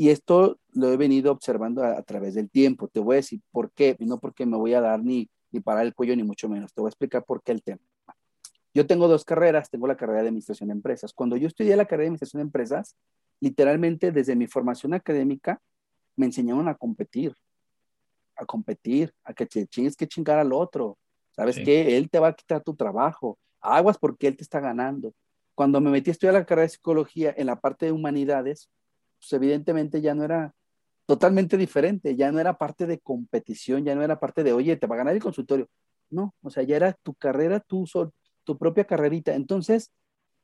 [0.00, 2.86] Y esto lo he venido observando a, través del tiempo.
[2.86, 5.58] Te voy a decir por qué, y no porque me voy a dar ni, ni
[5.58, 6.72] parar el cuello, ni mucho menos.
[6.72, 7.82] Te voy a explicar por qué el tema.
[8.72, 11.12] Yo tengo dos carreras, tengo la carrera de Administración de Empresas.
[11.12, 12.96] Cuando yo estudié la carrera de Administración de Empresas,
[13.40, 15.60] literalmente desde mi formación académica
[16.14, 17.34] me enseñaron a competir,
[18.36, 20.96] a competir, a que te chingues que chingar al otro.
[21.32, 21.96] ¿Sabes qué?
[21.96, 23.36] Él te va a quitar tu trabajo.
[23.60, 25.12] Aguas porque él te está ganando.
[25.56, 28.68] Cuando me metí a estudiar la carrera de psicología en la parte de humanidades,
[29.18, 30.54] pues evidentemente ya no era,
[31.08, 34.86] totalmente diferente, ya no era parte de competición, ya no era parte de, oye, te
[34.86, 35.66] va a ganar el consultorio.
[36.10, 37.86] No, o sea, ya era tu carrera, tu,
[38.44, 39.34] tu propia carrerita.
[39.34, 39.90] Entonces,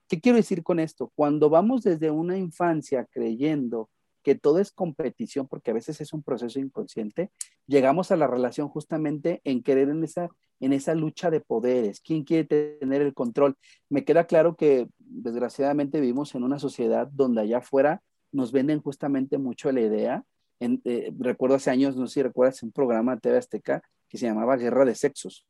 [0.09, 1.13] ¿qué quiero decir con esto?
[1.15, 3.91] Cuando vamos desde una infancia creyendo
[4.23, 7.31] que todo es competición, porque a veces es un proceso inconsciente,
[7.67, 12.01] llegamos a la relación justamente en querer en esa, en esa lucha de poderes.
[12.01, 12.45] ¿Quién quiere
[12.79, 13.59] tener el control?
[13.91, 18.03] Me queda claro que desgraciadamente vivimos en una sociedad donde allá afuera
[18.35, 20.25] nos venden justamente mucho la idea.
[20.61, 24.19] En, eh, recuerdo hace años, no sé si recuerdas, un programa de TV Azteca que
[24.19, 25.47] se llamaba Guerra de Sexos.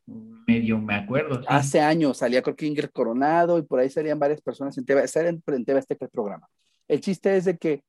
[0.47, 1.43] Medio me acuerdo.
[1.49, 5.43] Hace años salía creo que Coronado y por ahí salían varias personas en TV, en,
[5.47, 6.49] en TV Azteca el programa.
[6.89, 7.83] El chiste es de que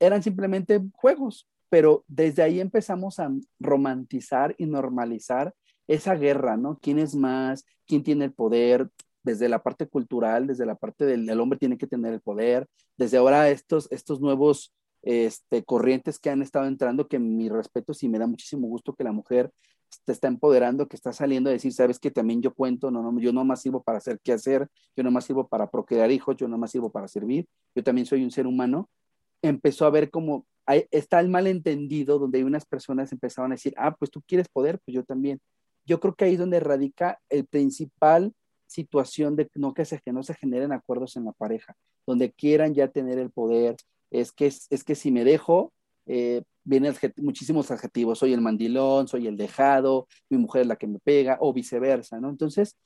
[0.00, 5.54] eran simplemente juegos, pero desde ahí empezamos a romantizar y normalizar
[5.86, 6.78] esa guerra, ¿no?
[6.80, 7.64] ¿Quién es más?
[7.86, 8.88] ¿Quién tiene el poder?
[9.24, 12.68] Desde la parte cultural, desde la parte del el hombre tiene que tener el poder,
[12.96, 18.08] desde ahora estos, estos nuevos este, corrientes que han estado entrando, que mi respeto sí
[18.08, 19.50] me da muchísimo gusto que la mujer
[20.04, 23.18] te está empoderando, que está saliendo a decir, sabes que también yo cuento, no, no,
[23.20, 26.36] yo no más sirvo para hacer qué hacer, yo no más sirvo para procrear hijos,
[26.36, 28.88] yo no más sirvo para servir, yo también soy un ser humano
[29.48, 30.46] empezó a ver como
[30.90, 34.80] está el malentendido donde hay unas personas empezaron a decir, ah, pues tú quieres poder,
[34.84, 35.40] pues yo también.
[35.84, 38.32] Yo creo que ahí es donde radica el principal
[38.74, 42.74] situación de no que, se, que no se generen acuerdos en la pareja, donde quieran
[42.74, 43.76] ya tener el poder.
[44.10, 45.72] Es que, es, que si me dejo,
[46.06, 50.86] eh, vienen muchísimos adjetivos, soy el mandilón, soy el dejado, mi mujer es la que
[50.86, 52.28] me pega, o viceversa, ¿no?
[52.30, 52.76] Entonces,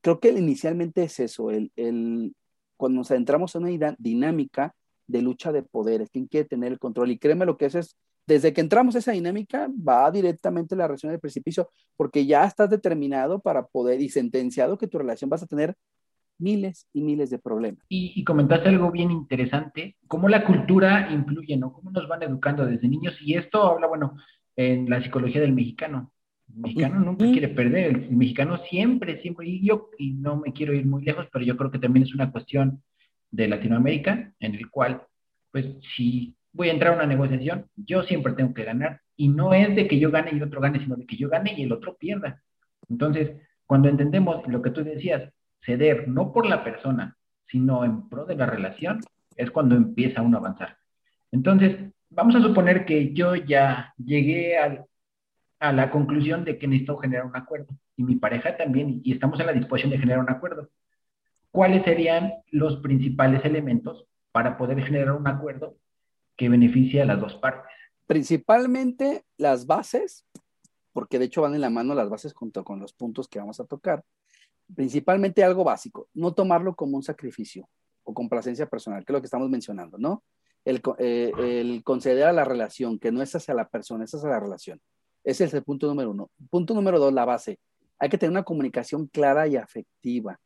[0.00, 2.34] creo que inicialmente es eso, el, el,
[2.76, 4.74] cuando nos adentramos en una dinámica,
[5.06, 7.10] de lucha de poderes, quién quiere tener el control.
[7.10, 10.88] Y créeme lo que eso es, desde que entramos a esa dinámica, va directamente la
[10.88, 15.42] reacción del precipicio, porque ya estás determinado para poder y sentenciado que tu relación vas
[15.42, 15.76] a tener
[16.38, 17.84] miles y miles de problemas.
[17.88, 21.72] Y, comentaste algo bien interesante, cómo la cultura influye, ¿no?
[21.72, 23.16] Cómo nos van educando desde niños.
[23.20, 24.16] Y esto habla, bueno,
[24.56, 26.12] en la psicología del mexicano.
[26.48, 30.74] El mexicano nunca quiere perder, el, mexicano siempre, siempre, y yo, y no me quiero
[30.74, 32.82] ir muy lejos, pero yo creo que también es una cuestión
[33.30, 35.02] de Latinoamérica, en el cual,
[35.50, 39.00] pues, si voy a entrar a una negociación, yo siempre tengo que ganar.
[39.16, 41.28] Y no es de que yo gane y el otro gane, sino de que yo
[41.28, 42.42] gane y el otro pierda.
[42.88, 43.32] Entonces,
[43.66, 45.32] cuando entendemos lo que tú decías,
[45.64, 47.16] ceder no por la persona,
[47.46, 49.00] sino en pro de la relación,
[49.36, 50.76] es cuando empieza uno a avanzar.
[51.32, 51.76] Entonces,
[52.10, 57.36] vamos a suponer que yo ya llegué a la conclusión de que necesito generar un
[57.36, 60.70] acuerdo y mi pareja también, y estamos en la disposición de generar un acuerdo.
[61.56, 65.74] ¿cuáles serían los principales elementos para poder generar un acuerdo
[66.36, 67.70] que beneficie a las dos partes?
[68.06, 70.24] Principalmente las bases,
[70.92, 73.60] porque de hecho van en la mano las bases junto con los puntos que vamos
[73.60, 74.04] a tocar.
[74.74, 77.68] Principalmente algo básico, no tomarlo como un sacrificio
[78.04, 80.22] o complacencia personal, que es lo que estamos mencionando, ¿no?
[80.64, 84.28] El, eh, el conceder a la relación, que no es hacia la persona, es hacia
[84.28, 84.80] la relación.
[85.22, 86.30] Ese es el punto número uno.
[86.50, 87.58] Punto número dos, la base.
[87.98, 90.38] Hay que tener una comunicación clara y afectiva.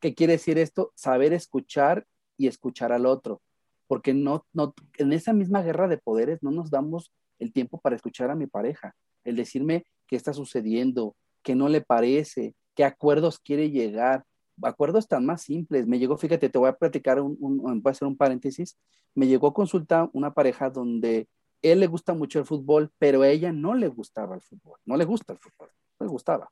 [0.00, 0.92] ¿Qué quiere decir esto?
[0.94, 3.42] Saber escuchar y escuchar al otro,
[3.88, 7.96] porque no, no, en esa misma guerra de poderes no nos damos el tiempo para
[7.96, 13.40] escuchar a mi pareja, el decirme qué está sucediendo, qué no le parece, qué acuerdos
[13.40, 14.24] quiere llegar,
[14.62, 15.86] acuerdos tan más simples.
[15.86, 18.76] Me llegó, fíjate, te voy a platicar, un, voy a hacer un paréntesis,
[19.14, 21.28] me llegó consulta una pareja donde
[21.62, 24.96] él le gusta mucho el fútbol, pero a ella no le gustaba el fútbol, no
[24.96, 26.50] le gusta el fútbol, no le gustaba.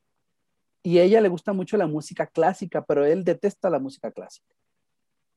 [0.83, 4.55] Y ella le gusta mucho la música clásica, pero él detesta la música clásica.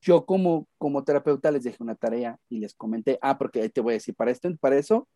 [0.02, 3.94] Yo como, como terapeuta les dejé una tarea y les comenté, ah, porque te voy
[3.94, 5.08] a decir, para, esto, para eso,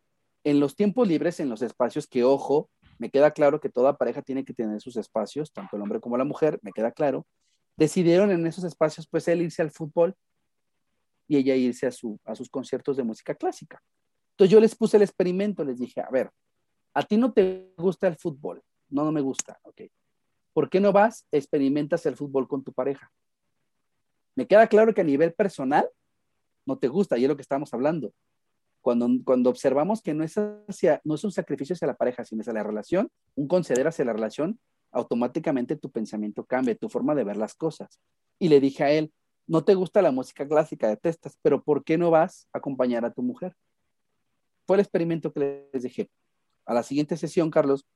[0.44, 2.68] en los tiempos libres, en los espacios que, ojo,
[2.98, 6.18] me queda claro que toda pareja tiene que tener sus espacios, tanto el hombre como
[6.18, 7.26] la mujer, me queda claro,
[7.76, 10.14] decidieron en esos espacios, pues él irse al fútbol
[11.26, 13.82] y ella irse a, su, a sus conciertos de música clásica.
[14.32, 16.30] Entonces yo les puse el experimento, les dije, a ver,
[16.92, 19.82] a ti no te gusta el fútbol, no, no me gusta, ok.
[20.54, 23.12] ¿por qué no vas, experimentas el fútbol con tu pareja?
[24.34, 25.88] Me queda claro que a nivel personal
[26.66, 28.12] no te gusta, y es lo que estamos hablando.
[28.80, 30.36] Cuando, cuando observamos que no es,
[31.04, 34.12] no es un sacrificio hacia la pareja, sino hacia la relación, un conceder hacia la
[34.12, 34.58] relación,
[34.90, 38.00] automáticamente tu pensamiento cambia, tu forma de ver las cosas.
[38.38, 39.12] Y le dije a él,
[39.46, 43.12] no te gusta la música clásica, detestas, pero ¿por qué no vas a acompañar a
[43.12, 43.54] tu mujer?
[44.66, 46.08] Fue el experimento que les dije.
[46.64, 47.86] A la siguiente sesión, Carlos,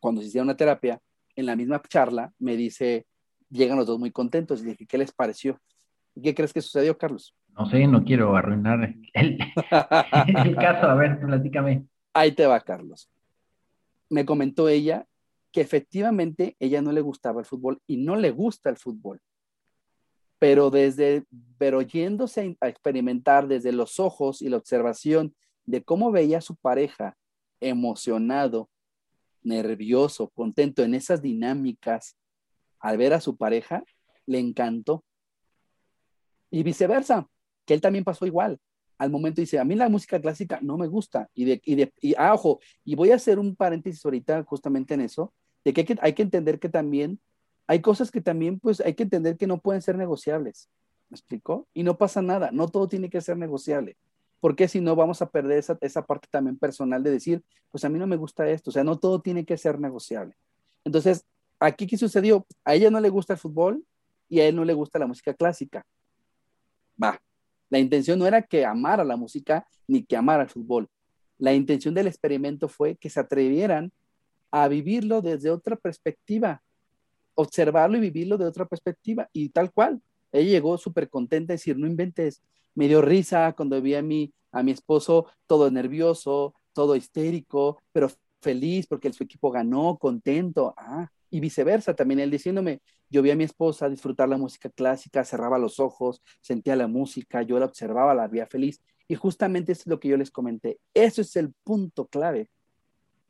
[0.00, 1.00] cuando se hiciera una terapia,
[1.36, 3.06] en la misma charla me dice,
[3.50, 4.62] llegan los dos muy contentos.
[4.62, 5.60] Y dije, ¿qué les pareció?
[6.22, 7.34] ¿Qué crees que sucedió, Carlos?
[7.56, 9.38] No sé, no quiero arruinar el,
[10.56, 10.86] caso.
[10.86, 11.86] A ver, platícame.
[12.12, 13.10] Ahí te va, Carlos.
[14.08, 15.06] Me comentó ella
[15.52, 19.20] que efectivamente ella no le gustaba el fútbol y no le gusta el fútbol.
[20.38, 21.24] Pero desde,
[21.58, 25.34] pero yéndose a experimentar desde los ojos y la observación
[25.66, 27.16] de cómo veía a su pareja
[27.60, 28.70] emocionado,
[29.42, 32.16] nervioso, contento en esas dinámicas
[32.80, 33.82] al ver a su pareja,
[34.26, 35.04] le encantó.
[36.50, 37.28] Y viceversa,
[37.64, 38.58] que él también pasó igual.
[38.96, 41.28] Al momento dice, a mí la música clásica no me gusta.
[41.34, 44.94] Y, de, y, de, y ah, ojo, y voy a hacer un paréntesis ahorita justamente
[44.94, 45.32] en eso,
[45.64, 47.20] de que hay, que entender que también
[47.66, 50.68] hay cosas que también pues hay que entender que no pueden ser negociables.
[51.10, 51.68] ¿Me explico?
[51.74, 53.96] Y no pasa nada, no todo tiene que ser negociable.
[54.40, 57.88] Porque si no vamos a perder esa, esa parte también personal de decir, pues a
[57.88, 60.36] mí no me gusta esto, o sea, no todo tiene que ser negociable.
[60.84, 61.24] Entonces,
[61.60, 62.46] aquí qué sucedió?
[62.64, 63.84] A ella no le gusta el fútbol
[64.28, 65.84] y a él no le gusta la música clásica.
[67.02, 67.20] Va,
[67.70, 70.88] la intención no era que amara la música ni que amara el fútbol.
[71.38, 73.92] La intención del experimento fue que se atrevieran
[74.50, 76.62] a vivirlo desde otra perspectiva,
[77.34, 80.02] observarlo y vivirlo de otra perspectiva y tal cual.
[80.32, 82.42] Ella llegó súper contenta a decir, no inventes,
[82.74, 88.10] me dio risa cuando vi a mi, a mi esposo todo nervioso, todo histérico, pero
[88.40, 90.74] feliz porque su equipo ganó, contento.
[90.76, 95.24] Ah, y viceversa, también él diciéndome, yo vi a mi esposa disfrutar la música clásica,
[95.24, 98.82] cerraba los ojos, sentía la música, yo la observaba, la veía feliz.
[99.08, 100.78] Y justamente es lo que yo les comenté.
[100.92, 102.50] Eso es el punto clave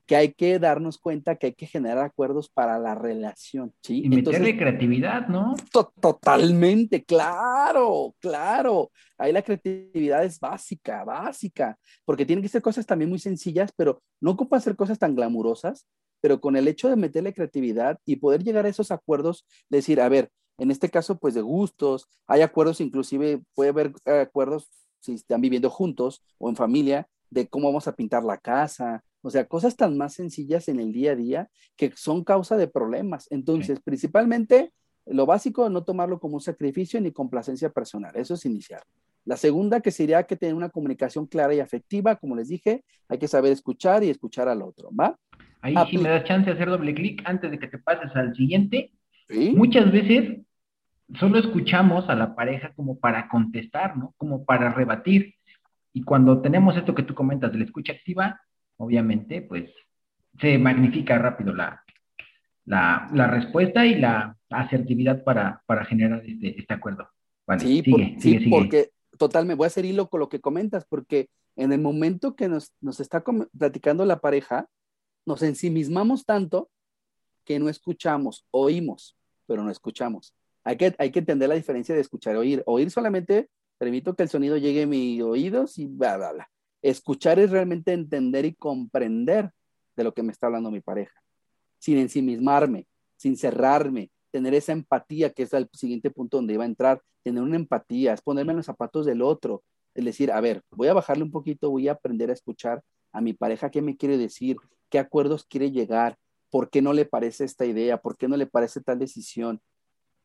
[0.09, 4.05] que hay que darnos cuenta que hay que generar acuerdos para la relación, ¿sí?
[4.07, 5.55] Y meterle creatividad, ¿no?
[6.01, 8.91] totalmente, claro, claro.
[9.19, 14.01] Ahí la creatividad es básica, básica, porque tienen que ser cosas también muy sencillas, pero
[14.19, 15.87] no ocupa ser cosas tan glamurosas,
[16.21, 20.09] pero con el hecho de meterle creatividad y poder llegar a esos acuerdos, decir, a
[20.09, 24.69] ver, en este caso, pues de gustos, hay acuerdos, inclusive puede haber acuerdos
[25.01, 29.31] si están viviendo juntos o en familia, de cómo vamos a pintar la casa, o
[29.31, 33.27] sea, cosas tan más sencillas en el día a día que son causa de problemas.
[33.31, 34.73] Entonces, principalmente,
[35.07, 38.17] lo básico, no tomarlo como un sacrificio ni complacencia personal.
[38.17, 38.83] Eso es iniciar.
[39.25, 43.19] La segunda, que sería que tener una comunicación clara y afectiva, como les dije, hay
[43.19, 45.19] que saber escuchar y escuchar al otro, ¿va?
[45.61, 48.35] Ahí sí me das chance de hacer doble clic antes de que te pases al
[48.35, 48.93] siguiente.
[49.55, 50.41] Muchas veces
[51.15, 54.15] solo escuchamos a la pareja como para contestar, ¿no?
[54.17, 55.35] Como para rebatir.
[55.93, 58.41] Y cuando tenemos esto que tú comentas de la escucha activa,
[58.77, 59.71] obviamente, pues
[60.41, 61.83] se magnifica rápido la,
[62.65, 67.09] la, respuesta y la asertividad para, generar este, este acuerdo.
[67.59, 67.83] sí,
[68.21, 72.37] sí porque totalmente, voy a hacer hilo con lo que comentas, porque en el momento
[72.37, 73.25] que nos, nos está
[73.59, 74.69] platicando la pareja,
[75.29, 76.71] nos ensimismamos tanto
[77.45, 79.15] que no escuchamos, oímos,
[79.47, 80.35] pero no escuchamos.
[80.65, 82.63] Hay que, hay que entender la diferencia de escuchar y oír.
[82.65, 86.51] Oír solamente permito que el sonido llegue a mis oídos y bla, bla, bla.
[86.81, 89.51] Escuchar es realmente entender y comprender
[89.97, 91.23] de lo que me está hablando mi pareja,
[91.79, 92.87] sin ensimismarme,
[93.17, 97.43] sin cerrarme, tener esa empatía, que es el siguiente punto donde iba a entrar, tener
[97.43, 99.63] una empatía, es ponerme en los zapatos del otro,
[99.95, 103.21] es decir, a ver, voy a bajarle un poquito, voy a aprender a escuchar a
[103.21, 104.57] mi pareja qué me quiere decir,
[104.89, 106.17] qué acuerdos quiere llegar,
[106.51, 109.61] por qué no le parece esta idea, por qué no le parece tal decisión.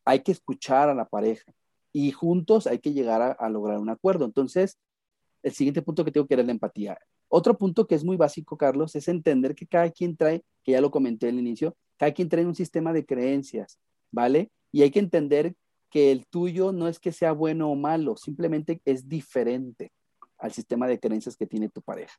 [0.05, 1.53] Hay que escuchar a la pareja
[1.91, 4.25] y juntos hay que llegar a, lograr un acuerdo.
[4.25, 4.79] Entonces,
[5.43, 6.97] el siguiente punto que tengo que era la empatía.
[7.27, 10.81] Otro punto que es muy básico, Carlos, es entender que cada quien trae, que ya
[10.81, 13.79] lo comenté al inicio, cada quien trae un sistema de creencias,
[14.11, 14.51] ¿vale?
[14.71, 15.55] Y hay que entender
[15.89, 19.91] que el tuyo no es que sea bueno o malo, simplemente es diferente
[20.39, 22.15] al sistema de creencias que tiene tu pareja.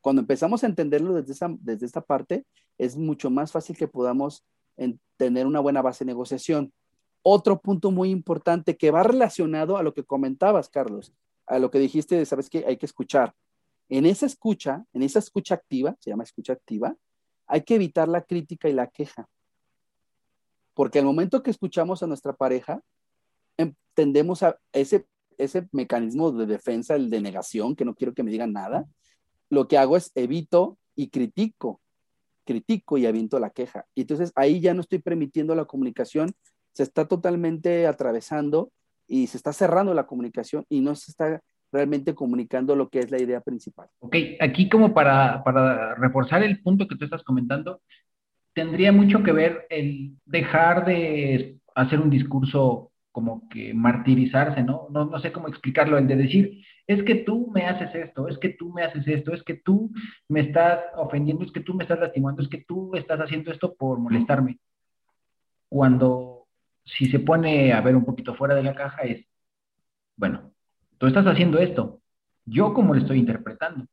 [0.00, 2.46] Cuando empezamos a entenderlo desde, esa, desde esta parte,
[2.78, 4.44] es mucho más fácil que podamos
[5.16, 6.72] tener una buena base de negociación.
[7.22, 11.12] Otro punto muy importante que va relacionado a lo que comentabas, Carlos,
[11.46, 13.34] a lo que dijiste, sabes que hay que escuchar.
[13.90, 16.96] En esa escucha, en esa escucha activa, se llama escucha activa,
[17.46, 19.28] hay que evitar la crítica y la queja.
[20.72, 22.80] Porque al momento que escuchamos a nuestra pareja,
[23.92, 28.30] tendemos a ese, ese mecanismo de defensa, el de negación, que no quiero que me
[28.30, 28.86] digan nada,
[29.50, 31.80] lo que hago es evito y critico,
[32.46, 33.84] critico y aviento la queja.
[33.94, 36.30] Y entonces ahí ya no estoy permitiendo la comunicación,
[36.72, 38.70] se está totalmente atravesando
[39.06, 43.10] y se está cerrando la comunicación y no se está realmente comunicando lo que es
[43.10, 43.88] la idea principal.
[44.00, 45.42] Ok, aquí como para,
[45.96, 47.80] reforzar el punto que tú estás comentando,
[48.52, 54.86] tendría mucho que ver el dejar de hacer un discurso como que martirizarse, ¿no?
[54.90, 55.06] ¿no?
[55.06, 58.48] No sé cómo explicarlo, el de decir, es que tú me haces esto, es que
[58.48, 59.92] tú me haces esto, es que tú
[60.28, 63.76] me estás ofendiendo, es que tú me estás lastimando, es que tú estás haciendo esto
[63.76, 64.58] por molestarme.
[65.68, 66.48] Cuando
[66.84, 69.24] si se pone a ver un poquito fuera de la caja es,
[70.16, 70.50] bueno,
[70.98, 72.00] tú estás haciendo esto,
[72.44, 73.86] yo cómo lo estoy interpretando,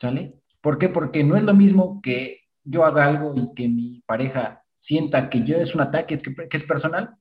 [0.00, 0.34] ¿sale?
[0.60, 0.88] ¿Por qué?
[0.88, 5.42] Porque no es lo mismo que yo haga algo y que mi pareja sienta que
[5.42, 7.16] yo es un ataque que, que es personal,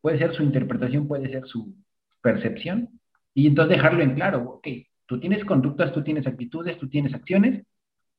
[0.00, 1.74] puede ser su interpretación, puede ser su
[2.22, 2.97] percepción,
[3.38, 4.68] y entonces dejarlo en claro, ok,
[5.08, 7.64] Tú tienes conductas, tú tienes actitudes, tú tienes acciones,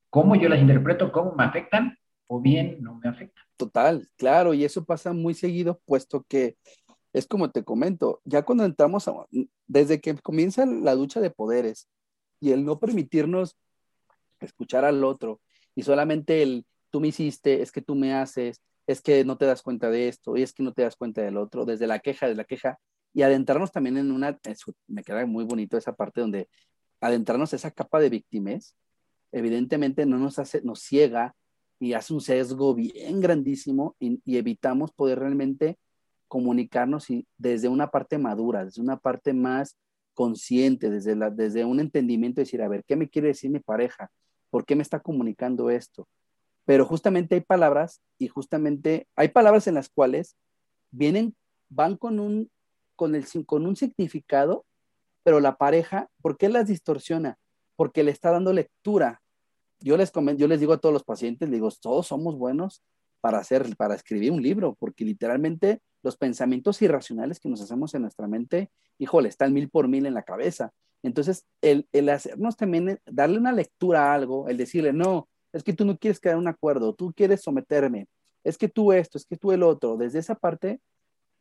[0.10, 3.46] cómo yo las interpreto, cómo me afectan o bien no me afectan.
[3.58, 6.58] Total, claro, y eso pasa muy seguido, puesto que
[7.14, 9.14] es como te comento, ya cuando entramos, a,
[9.68, 11.88] desde que comienza la ducha de poderes
[12.40, 13.56] y el no permitirnos
[14.40, 15.42] escuchar al otro
[15.76, 19.46] y solamente el tú me hiciste, es que tú me haces, es que no te
[19.46, 22.00] das cuenta de esto y es que no te das cuenta del otro, desde la
[22.00, 22.80] queja, desde la queja
[23.13, 24.39] y adentrarnos también en una,
[24.88, 26.50] me queda muy bonito esa parte donde
[27.02, 28.76] adentrarnos esa capa de víctimas,
[29.32, 31.36] evidentemente no nos hace, nos ciega
[31.80, 35.78] y hace un sesgo bien grandísimo y, evitamos poder realmente
[36.28, 39.78] comunicarnos y desde una parte madura, desde una parte más
[40.13, 44.12] consciente, desde, la, desde un entendimiento, decir, a ver, ¿qué me quiere decir mi pareja?
[44.50, 46.08] ¿Por qué me está comunicando esto?
[46.65, 50.36] Pero justamente hay palabras y justamente hay palabras en las cuales
[50.91, 51.36] vienen,
[51.69, 52.52] van con un,
[53.00, 54.66] con el, con un significado,
[55.24, 57.40] pero la pareja, ¿por qué las distorsiona?
[57.78, 59.22] Porque le está dando lectura
[59.82, 62.84] yo les, yo les digo a todos los pacientes, digo, todos somos buenos
[63.22, 68.04] para hacer, para escribir un libro, porque literalmente los pensamientos irracionales que nos hacemos en
[68.04, 70.72] nuestra mente, híjole, están mil por mil en la cabeza.
[71.02, 75.74] Entonces, el, el hacernos también, darle una lectura a algo, el decirle, no, es que
[75.74, 78.08] tú no quieres en un acuerdo, tú quieres someterme,
[78.44, 80.82] es que tú esto, es que tú el otro, desde esa parte,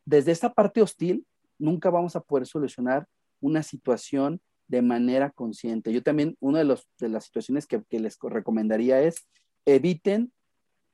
[0.05, 1.25] desde esa parte hostil,
[1.59, 3.07] nunca vamos a poder solucionar
[3.41, 5.91] una situación de manera consciente.
[5.91, 9.27] Yo también, una de, los, de las situaciones que, les recomendaría es
[9.65, 10.31] eviten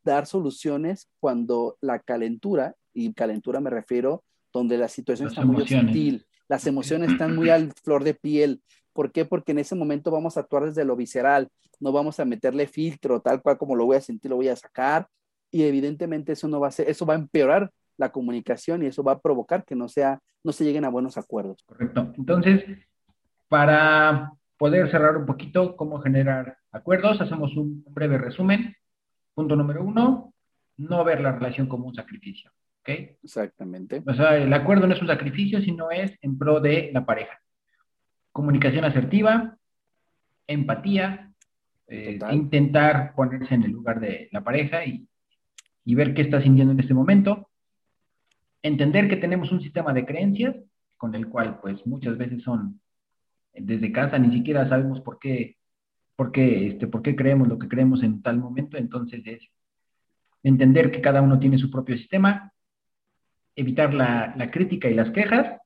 [0.04, 4.23] dar soluciones cuando la calentura, y calentura me refiero,
[4.54, 8.62] donde la situación está muy hostil, las emociones están muy al flor de piel.
[8.93, 9.25] ¿Por qué?
[9.25, 11.49] Porque en ese momento vamos a actuar desde lo visceral,
[11.80, 14.56] no vamos a meterle filtro, tal cual como lo voy a sentir, lo voy a
[14.56, 15.10] sacar,
[15.51, 19.03] y evidentemente eso no va a ser, eso va a empeorar la comunicación y eso
[19.03, 21.63] va a provocar que no sea, no se lleguen a buenos acuerdos.
[21.65, 22.13] Correcto.
[22.17, 22.63] Entonces,
[23.47, 28.75] para poder cerrar un poquito cómo generar acuerdos, hacemos un breve resumen.
[29.34, 30.34] Punto número uno,
[30.77, 32.51] no ver la relación como un sacrificio.
[32.81, 32.89] ¿ok?
[33.23, 34.03] Exactamente.
[34.05, 37.39] O sea, el acuerdo no es un sacrificio, sino es en pro de la pareja.
[38.31, 39.58] Comunicación asertiva,
[40.47, 41.31] empatía,
[41.88, 45.08] eh, intentar ponerse en el lugar de la pareja y,
[45.84, 47.49] y ver qué está sintiendo en este momento.
[48.65, 50.56] Entender que tenemos un sistema de creencias
[50.97, 52.82] con el cual, pues, muchas veces son
[53.54, 55.58] desde casa ni siquiera sabemos por qué,
[56.15, 59.43] por qué, este, por qué creemos lo que creemos en tal momento, entonces es
[60.41, 62.54] entender que cada uno tiene su propio sistema,
[63.56, 65.62] evitar la, crítica y las quejas,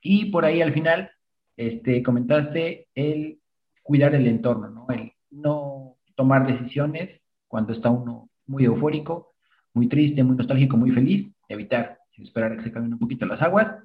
[0.00, 1.08] y por ahí al final
[1.56, 3.38] este, comentaste el
[3.84, 4.86] cuidar el entorno, ¿no?
[4.90, 9.32] El no tomar decisiones cuando está uno muy eufórico,
[9.74, 13.42] muy triste, muy nostálgico, muy feliz, evitar, esperar a que se cambien un poquito las
[13.42, 13.82] aguas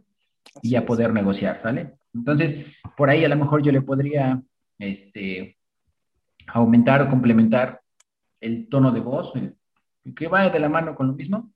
[0.62, 1.94] y ya poder negociar, ¿sale?
[2.14, 2.66] Entonces,
[2.98, 4.42] por ahí a lo mejor yo le podría
[4.80, 5.58] este,
[6.48, 7.82] aumentar o complementar
[8.40, 9.34] el tono de voz,
[10.16, 11.52] que vaya de la mano con lo mismo,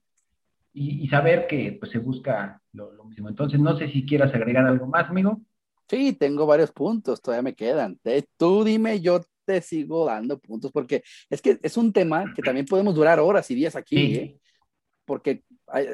[0.77, 3.29] y, saber que pues, se busca lo, mismo.
[3.29, 5.41] Entonces, no sé si quieras agregar algo más, amigo.
[5.88, 7.97] Sí, tengo varios puntos, todavía me quedan.
[8.38, 12.65] Tú dime, yo te sigo dando puntos, porque es que es un tema que también
[12.65, 14.39] podemos durar horas y días aquí, ¿eh?
[15.05, 15.43] porque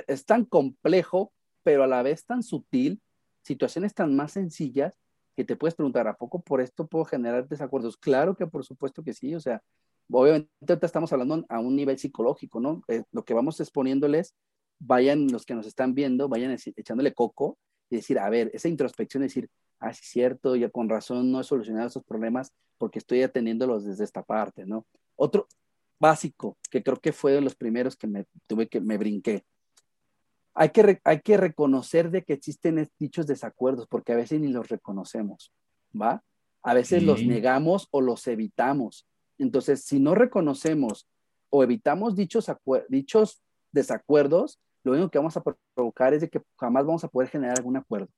[0.07, 1.31] es tan complejo,
[1.63, 3.01] pero a la vez tan sutil
[3.43, 4.97] situaciones tan más sencillas
[5.35, 7.97] que te puedes preguntar, ¿a poco por esto puedo generar desacuerdos?
[7.97, 9.61] Claro que por supuesto que sí, o sea,
[10.09, 10.49] obviamente
[10.81, 12.83] estamos hablando a un nivel psicológico, ¿no?
[12.87, 14.35] Eh, lo que vamos exponiéndoles,
[14.79, 17.57] vayan los que nos están viendo, vayan echándole coco
[17.89, 21.43] y decir, a ver, esa introspección, decir, ah, sí, cierto, ya con razón no he
[21.43, 24.85] solucionado esos problemas porque estoy atendiéndolos desde esta parte, ¿no?
[25.15, 25.47] Otro
[25.99, 29.45] básico, que creo que fue de los primeros que me tuve que me brinqué,
[30.53, 34.69] hay que, hay que reconocer de que existen dichos desacuerdos, porque a veces ni los
[34.69, 35.53] reconocemos,
[35.99, 36.23] ¿va?
[36.63, 39.07] A veces los negamos o los evitamos.
[39.37, 41.07] Entonces, si no reconocemos
[41.49, 42.51] o evitamos dichos,
[42.89, 47.29] dichos desacuerdos, lo único que vamos a provocar es de que jamás vamos a poder
[47.29, 48.09] generar algún acuerdo.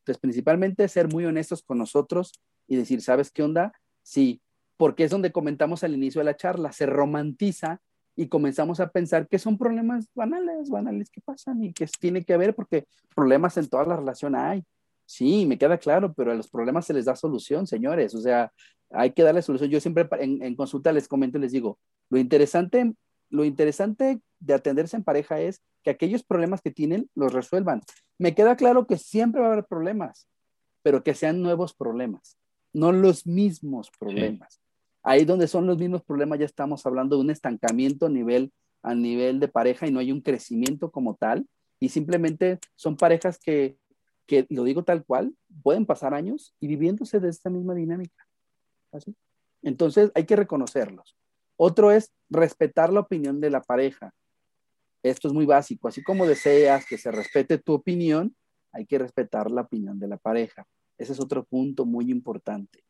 [0.00, 2.32] Entonces, principalmente ser muy honestos con nosotros
[2.66, 3.72] y decir, ¿sabes qué onda?
[4.02, 4.40] Sí,
[4.76, 7.80] porque es donde comentamos al inicio de la charla, se romantiza
[8.20, 12.34] y comenzamos a pensar que son problemas banales, banales que pasan y que tiene que
[12.34, 14.62] haber porque problemas en toda la relación hay.
[15.06, 18.14] Sí, me queda claro, pero a los problemas se les da solución, señores.
[18.14, 18.52] O sea,
[18.90, 19.70] hay que darle solución.
[19.70, 21.78] Yo siempre en, consulta les comento y les digo,
[22.10, 22.92] lo interesante,
[23.30, 27.80] lo interesante de atenderse en pareja es que aquellos problemas que tienen los resuelvan.
[28.18, 30.28] Me queda claro que siempre va a haber problemas,
[30.82, 32.36] pero que sean nuevos problemas,
[32.74, 34.60] no los mismos problemas.
[35.02, 38.94] Ahí donde son los mismos problemas, ya estamos hablando de un estancamiento a nivel, a
[38.94, 41.46] nivel de pareja y no hay un crecimiento como tal.
[41.78, 43.78] Y simplemente son parejas que,
[44.26, 48.26] que lo digo tal cual, pueden pasar años y viviéndose de esta misma dinámica.
[48.92, 49.16] ¿Así?
[49.62, 51.16] Entonces hay que reconocerlos.
[51.56, 54.12] Otro es respetar la opinión de la pareja.
[55.02, 55.88] Esto es muy básico.
[55.88, 58.34] Así como deseas que se respete tu opinión,
[58.72, 60.66] hay que respetar la opinión de la pareja.
[60.98, 62.84] Ese es otro punto muy importante.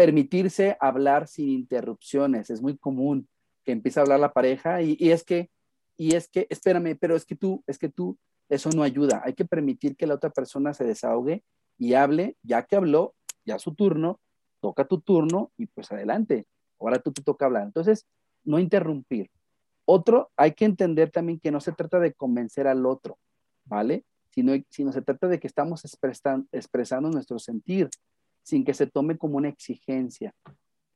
[0.00, 2.48] Permitirse hablar sin interrupciones.
[2.48, 3.28] Es muy común
[3.66, 5.50] que empiece a hablar la pareja y, es que,
[5.98, 8.16] y es que, espérame, pero es que tú, es que tú,
[8.48, 9.20] eso no ayuda.
[9.26, 11.44] Hay que permitir que la otra persona se desahogue
[11.76, 14.18] y hable, ya que habló, ya su turno,
[14.62, 16.46] toca tu turno y pues adelante.
[16.78, 17.64] Ahora tú te toca hablar.
[17.64, 18.06] Entonces,
[18.42, 19.30] no interrumpir.
[19.84, 23.18] Otro, hay que entender también que no se trata de convencer al otro,
[23.66, 24.06] ¿vale?
[24.30, 27.90] Sino, sino se trata de que estamos expresando nuestro sentir
[28.42, 30.34] sin que se tome como una exigencia.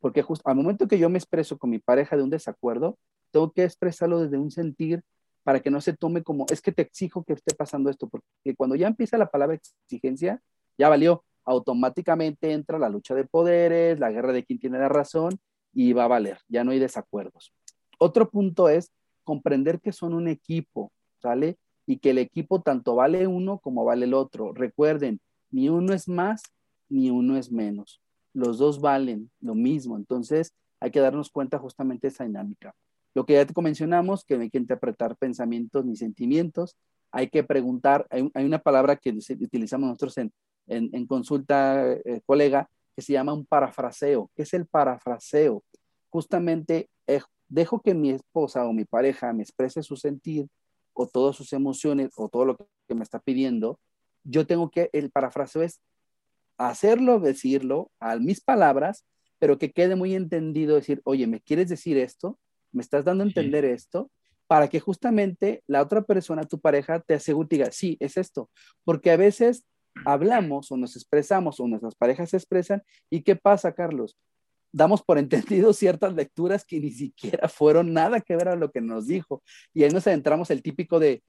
[0.01, 2.99] Porque justo al momento que yo me expreso con mi pareja de un desacuerdo,
[3.31, 5.03] tengo que expresarlo desde un sentir
[5.43, 8.57] para que no se tome como, es que te exijo que esté pasando esto, porque
[8.57, 10.41] cuando ya empieza la palabra exigencia,
[10.79, 15.39] ya valió, automáticamente entra la lucha de poderes, la guerra de quién tiene la razón
[15.73, 17.53] y va a valer, ya no hay desacuerdos.
[17.99, 18.91] Otro punto es
[19.23, 21.59] comprender que son un equipo, ¿sale?
[21.87, 24.53] Y que el equipo tanto vale uno como vale el otro.
[24.53, 25.21] Recuerden,
[25.51, 26.43] ni uno es más
[26.89, 28.01] ni uno es menos.
[28.33, 32.75] Los dos valen lo mismo, entonces hay que darnos cuenta justamente de esa dinámica.
[33.15, 36.77] Lo que ya te mencionamos, que no hay que interpretar pensamientos ni sentimientos,
[37.13, 40.33] hay que preguntar, hay, una palabra que utilizamos nosotros en,
[40.67, 44.31] en, consulta, eh, colega, que se llama un parafraseo.
[44.35, 45.63] ¿Qué es el parafraseo?
[46.11, 50.49] Justamente eh, dejo que mi esposa o mi pareja me exprese su sentir
[50.93, 53.79] o todas sus emociones o todo lo que me está pidiendo.
[54.25, 55.81] Yo tengo que, el parafraseo es
[56.59, 59.05] hacerlo, decirlo a mis palabras,
[59.39, 62.39] pero que quede muy entendido, decir, oye, ¿me quieres decir esto?
[62.73, 64.11] ¿Me estás dando a entender esto?
[64.47, 68.51] Para que justamente la otra persona, tu pareja, te asegure, diga, sí, es esto.
[68.85, 69.65] Porque a veces
[70.05, 72.83] hablamos o nos expresamos o nuestras parejas se expresan.
[73.11, 74.17] ¿Y qué pasa, Carlos?
[74.73, 78.81] Damos por entendido ciertas lecturas que ni siquiera fueron nada que ver a lo que
[78.81, 79.43] nos dijo.
[79.73, 81.23] Y ahí nos adentramos el típico de,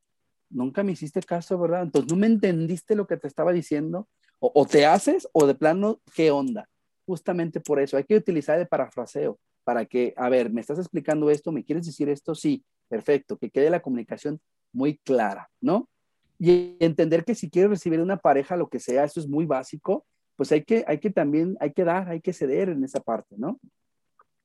[0.56, 1.84] nunca me hiciste caso, ¿verdad?
[1.84, 4.08] Entonces no me entendiste lo que te estaba diciendo.
[4.40, 6.70] O, te haces o de plano, ¿qué onda?
[7.06, 11.30] Justamente por eso hay que utilizar el parafraseo para que, a ver, me estás explicando
[11.32, 14.40] esto, me quieres decir esto, sí, perfecto, que quede la comunicación
[14.72, 15.90] muy clara, ¿no?
[16.38, 20.06] y entender que si quieres recibir una pareja, lo que sea, eso es muy básico,
[20.36, 23.36] pues hay que, hay que también, hay que dar, hay que ceder en esa parte,
[23.38, 23.60] ¿no?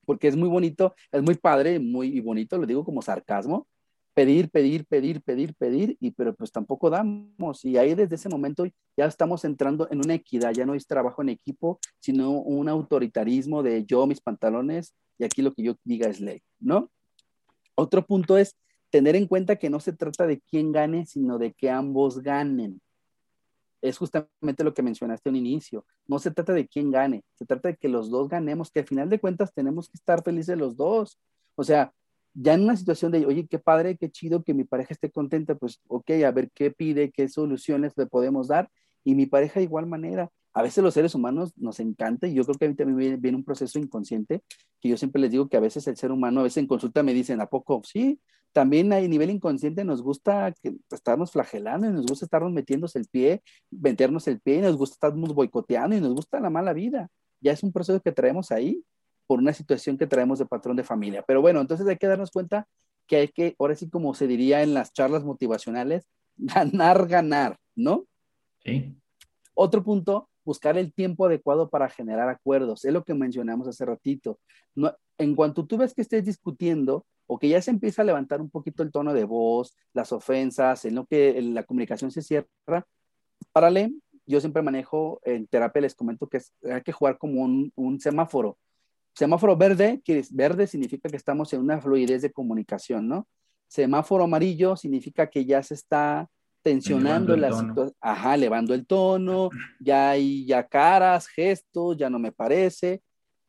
[0.05, 3.67] Porque es muy bonito, es muy padre, muy bonito, lo digo como sarcasmo,
[4.15, 7.65] pedir, pedir, pedir, pedir, pedir, y pero pues tampoco damos.
[7.65, 11.23] Y ahí desde ese momento ya estamos entrando en una equidad, ya no es trabajo
[11.23, 16.09] en equipo, sino un autoritarismo de yo, mis pantalones, y aquí lo que yo diga
[16.09, 16.91] es ley, ¿no?
[17.75, 18.57] Otro punto es
[18.91, 22.81] tener en cuenta que no se trata de quién gane, sino de que ambos ganen.
[23.81, 25.87] Es justamente lo que mencionaste un inicio.
[26.07, 28.87] No se trata de quién gane, se trata de que los dos ganemos, que al
[28.87, 31.19] final de cuentas tenemos que estar felices los dos.
[31.55, 31.93] O sea,
[32.35, 35.55] ya en una situación de, oye, qué padre, qué chido que mi pareja esté contenta,
[35.55, 38.71] pues, ok, a ver qué pide, qué soluciones le podemos dar.
[39.05, 40.31] Y mi pareja de igual manera.
[40.53, 43.37] A veces los seres humanos nos encanta y yo creo que a mí también viene
[43.37, 44.43] un proceso inconsciente
[44.81, 47.03] que yo siempre les digo que a veces el ser humano, a veces en consulta
[47.03, 47.83] me dicen, ¿a poco?
[47.85, 48.21] Sí,
[48.53, 53.07] también a nivel inconsciente nos gusta que, estarnos flagelando y nos gusta estarnos metiéndose el
[53.07, 57.09] pie, meternos el pie y nos gusta estarnos boicoteando y nos gusta la mala vida.
[57.41, 58.83] Ya es un proceso que traemos ahí
[59.31, 61.23] por una situación que traemos de patrón de familia.
[61.25, 62.67] Pero bueno, entonces hay que darnos cuenta
[63.07, 68.07] que hay que, ahora sí como se diría en las charlas motivacionales, ganar, ganar, ¿no?
[68.65, 68.93] Sí.
[69.55, 72.85] Otro punto, buscar el tiempo adecuado para generar acuerdos.
[72.85, 74.41] Es lo que mencionamos hace ratito.
[74.75, 78.41] No, en cuanto tú ves que estés discutiendo, o que ya se empieza a levantar
[78.41, 82.85] un poquito el tono de voz, las ofensas, en lo que la comunicación se cierra,
[83.53, 83.93] párale,
[84.27, 88.59] yo siempre manejo en terapia, les comento que hay que jugar como un, un semáforo.
[89.15, 93.27] Semáforo verde, que es verde significa que estamos en una fluidez de comunicación, ¿no?
[93.69, 96.29] Semáforo amarillo significa que ya se está
[96.63, 99.51] tensionando la situación, ajá, elevando el tono,
[99.81, 103.03] ya hay ya caras, gestos, ya no me parece.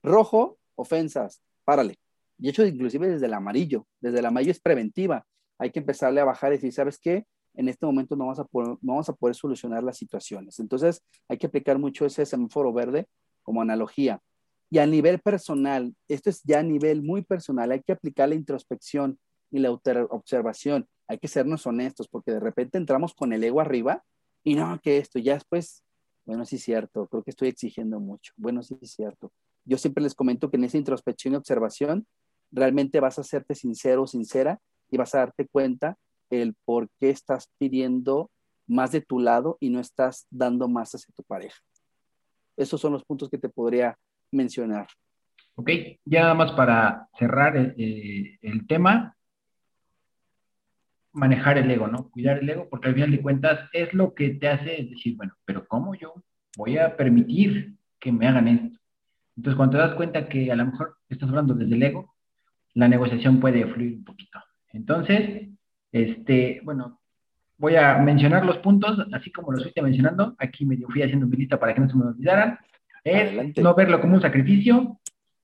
[0.03, 1.97] Rojo, ofensas, párale.
[2.37, 5.25] Y hecho, inclusive desde el amarillo, desde el amarillo es preventiva.
[5.59, 7.25] Hay que empezarle a bajar y decir, ¿sabes qué?
[7.53, 10.59] En este momento no vamos a poder, no vamos a poder solucionar las situaciones.
[10.59, 13.07] Entonces, hay que aplicar mucho ese semáforo verde
[13.43, 14.19] como analogía.
[14.73, 18.35] Y a nivel personal, esto es ya a nivel muy personal, hay que aplicar la
[18.35, 19.19] introspección
[19.51, 20.87] y la observación.
[21.09, 24.01] Hay que sernos honestos porque de repente entramos con el ego arriba
[24.45, 25.83] y no, que esto, ya después,
[26.25, 28.31] bueno, sí es cierto, creo que estoy exigiendo mucho.
[28.37, 29.33] Bueno, sí es cierto.
[29.65, 32.07] Yo siempre les comento que en esa introspección y observación
[32.49, 35.97] realmente vas a hacerte sincero o sincera y vas a darte cuenta
[36.29, 38.31] el por qué estás pidiendo
[38.67, 41.59] más de tu lado y no estás dando más hacia tu pareja.
[42.55, 43.97] Esos son los puntos que te podría
[44.31, 44.87] mencionar.
[45.55, 45.69] Ok,
[46.05, 49.15] ya nada más para cerrar el, eh, el tema,
[51.13, 52.09] manejar el ego, ¿no?
[52.09, 55.33] Cuidar el ego, porque al final de cuentas es lo que te hace decir, bueno,
[55.45, 56.13] pero ¿cómo yo
[56.57, 58.79] voy a permitir que me hagan esto?
[59.35, 62.15] Entonces, cuando te das cuenta que a lo mejor estás hablando desde el ego,
[62.73, 64.39] la negociación puede fluir un poquito.
[64.69, 65.49] Entonces,
[65.91, 67.01] este, bueno,
[67.57, 70.35] voy a mencionar los puntos, así como los fuiste mencionando.
[70.39, 72.59] Aquí medio fui haciendo lista para que no se me olvidaran.
[73.03, 74.99] Es no verlo como un sacrificio,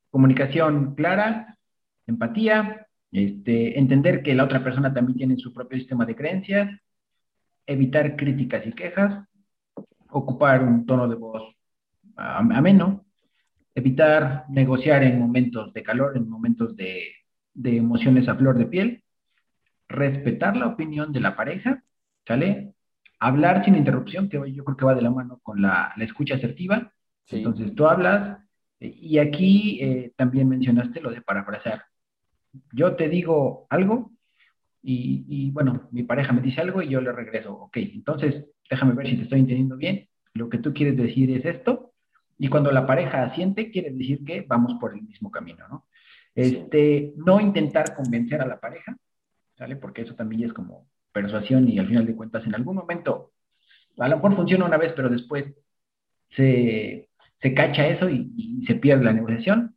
[0.09, 1.57] comunicación clara,
[2.05, 6.69] empatía, este, entender que la otra persona también tiene su propio sistema de creencias,
[7.65, 9.27] evitar críticas y quejas,
[10.09, 11.55] ocupar un tono de voz
[12.15, 13.05] ameno,
[13.75, 17.13] evitar negociar en momentos de calor, en momentos de,
[17.53, 19.03] emociones a flor de piel,
[19.87, 21.83] respetar la opinión de la pareja,
[22.25, 22.73] ¿sale?
[23.19, 26.91] Hablar sin interrupción, que yo creo que va de la mano con la, escucha asertiva.
[27.29, 28.39] Entonces tú hablas,
[28.79, 31.83] y aquí eh, también mencionaste lo de parafrasear.
[32.71, 34.11] Yo te digo algo
[34.81, 38.93] y, y, bueno, mi pareja me dice algo y yo le regreso, ok, entonces déjame
[38.93, 40.07] ver si te estoy entendiendo bien.
[40.33, 41.93] Lo que tú quieres decir es esto,
[42.37, 45.87] y cuando la pareja asiente, quiere decir que vamos por el mismo camino, ¿no?
[46.35, 48.95] Este, no intentar convencer a la pareja,
[49.57, 49.75] ¿sale?
[49.75, 53.31] Porque eso también es como persuasión y al final de cuentas en algún momento,
[53.97, 55.45] a lo mejor funciona una vez, pero después
[56.29, 57.06] se,
[57.41, 59.75] se cacha eso y, se pierde la negociación.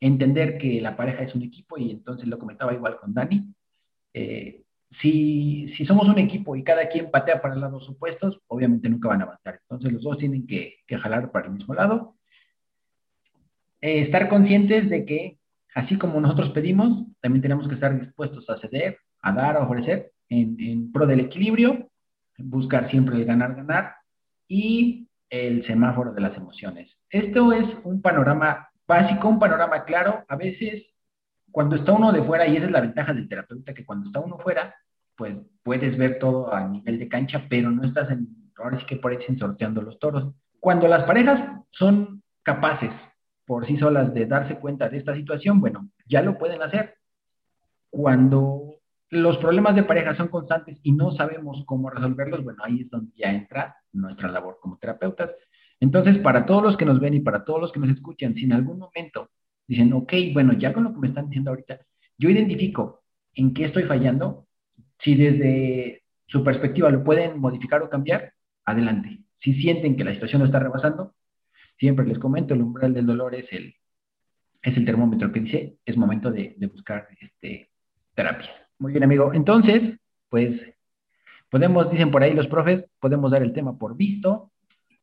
[0.00, 3.54] Entender que la pareja es un equipo y entonces lo comentaba igual con Dani.
[4.14, 4.62] Eh,
[5.00, 9.08] si, si, somos un equipo y cada quien patea para los lados opuestos, obviamente nunca
[9.08, 9.60] van a avanzar.
[9.62, 12.16] Entonces los dos tienen que, que jalar para el mismo lado.
[13.80, 15.38] Eh, estar conscientes de que,
[15.74, 20.12] así como nosotros pedimos, también tenemos que estar dispuestos a ceder, a dar, a ofrecer
[20.28, 21.88] en, en pro del equilibrio,
[22.38, 23.94] buscar siempre el ganar-ganar
[24.48, 26.90] y el semáforo de las emociones.
[27.08, 30.24] Esto es un panorama básico, un panorama claro.
[30.28, 30.84] A veces
[31.50, 34.20] cuando está uno de fuera, y esa es la ventaja del terapeuta, que cuando está
[34.20, 34.74] uno fuera,
[35.16, 38.96] pues puedes ver todo a nivel de cancha, pero no estás en, ahora sí que
[38.96, 40.32] parecen sorteando los toros.
[40.58, 42.90] Cuando las parejas son capaces
[43.46, 46.94] por sí solas de darse cuenta de esta situación, bueno, ya lo pueden hacer.
[47.90, 48.79] Cuando
[49.10, 53.12] los problemas de pareja son constantes y no sabemos cómo resolverlos, bueno, ahí es donde
[53.16, 55.30] ya entra nuestra labor como terapeutas.
[55.80, 58.44] Entonces, para todos los que nos ven y para todos los que nos escuchan, si
[58.44, 59.30] en algún momento
[59.66, 61.80] dicen, ok, bueno, ya con lo que me están diciendo ahorita,
[62.18, 63.02] yo identifico
[63.34, 64.46] en qué estoy fallando,
[64.98, 68.32] si desde su perspectiva lo pueden modificar o cambiar,
[68.64, 69.20] adelante.
[69.40, 71.14] Si sienten que la situación está rebasando,
[71.78, 73.74] siempre les comento, el umbral del dolor es el,
[74.62, 77.70] es el termómetro que dice, es momento de, buscar este,
[78.14, 78.50] terapia.
[78.80, 79.32] Muy bien, amigo.
[79.34, 79.98] Entonces,
[80.30, 80.58] pues,
[81.50, 84.50] podemos, dicen por ahí los profes, podemos dar el tema por visto.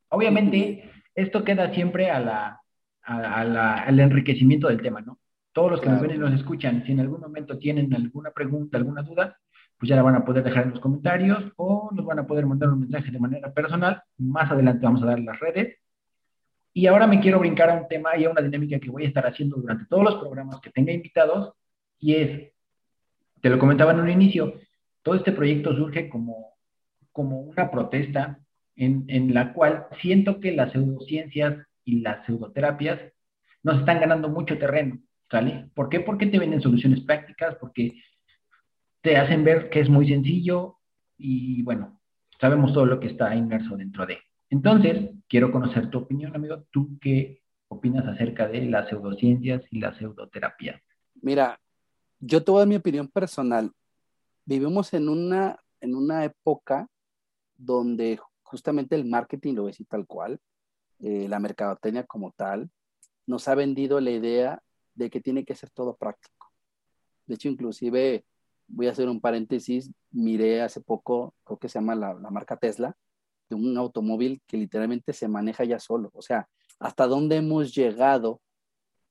[0.08, 2.60] Obviamente, esto queda siempre a la,
[3.02, 5.18] al enriquecimiento del tema, ¿no?
[5.52, 8.78] Todos los que nos ven y nos escuchan, si en algún momento tienen alguna pregunta,
[8.78, 9.38] alguna duda,
[9.78, 12.46] pues ya la van a poder dejar en los comentarios o nos van a poder
[12.46, 14.02] mandar un mensaje de manera personal.
[14.18, 15.76] Más adelante vamos a dar las redes.
[16.72, 19.08] Y ahora me quiero brincar a un tema y a una dinámica que voy a
[19.08, 21.54] estar haciendo durante todos los programas que tenga invitados,
[22.00, 22.52] y es,
[23.40, 24.54] te lo comentaba en un inicio,
[25.02, 26.54] todo este proyecto surge como,
[27.12, 28.38] como una protesta
[28.76, 33.00] en, en la cual siento que las pseudociencias y las pseudoterapias
[33.62, 34.98] nos están ganando mucho terreno.
[35.74, 36.00] ¿Por qué?
[36.00, 38.02] Porque te venden soluciones prácticas, porque
[39.02, 40.76] te hacen ver que es muy sencillo
[41.18, 42.00] y bueno,
[42.40, 44.18] sabemos todo lo que está inmerso dentro de.
[44.50, 46.64] Entonces, quiero conocer tu opinión, amigo.
[46.70, 50.80] ¿Tú qué opinas acerca de las pseudociencias y la pseudoterapia?
[51.20, 51.60] Mira,
[52.20, 53.72] yo te voy a dar mi opinión personal.
[54.44, 56.88] Vivimos en una, en una época
[57.56, 60.40] donde justamente el marketing lo ves y tal cual,
[61.00, 62.70] eh, la mercadotecnia como tal,
[63.26, 64.62] nos ha vendido la idea
[64.94, 66.50] de que tiene que ser todo práctico.
[67.26, 68.24] De hecho, inclusive,
[68.66, 72.96] voy a hacer un paréntesis, miré hace poco, creo que se llama la, marca Tesla,
[73.50, 76.10] de un automóvil que literalmente se maneja ya solo.
[76.14, 76.48] O sea,
[76.78, 78.40] hasta dónde hemos llegado,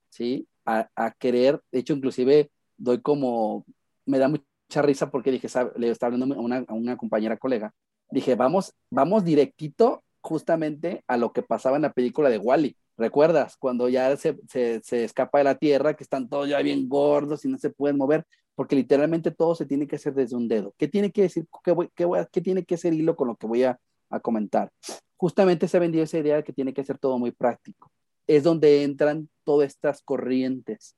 [0.09, 0.47] ¿sí?
[0.65, 3.65] A, a querer, de hecho, inclusive doy como,
[4.05, 7.73] me da mucha risa porque dije, le estaba hablando a una, compañera colega,
[8.11, 12.77] dije, vamos, vamos directito justamente a lo que pasaba en la película de Wally.
[12.97, 13.57] ¿Recuerdas?
[13.57, 17.47] Cuando ya se, se, escapa de la tierra, que están todos ya bien gordos y
[17.47, 18.25] no se pueden mover,
[18.55, 20.73] porque literalmente todo se tiene que hacer desde un dedo.
[20.77, 21.45] ¿Qué tiene que decir?
[21.63, 24.71] ¿Qué, qué, qué tiene que ser hilo con lo que voy a, a comentar?
[25.15, 27.91] Justamente se vendió esa idea de que tiene que ser todo muy práctico.
[28.25, 30.95] Es donde entran todas estas corrientes,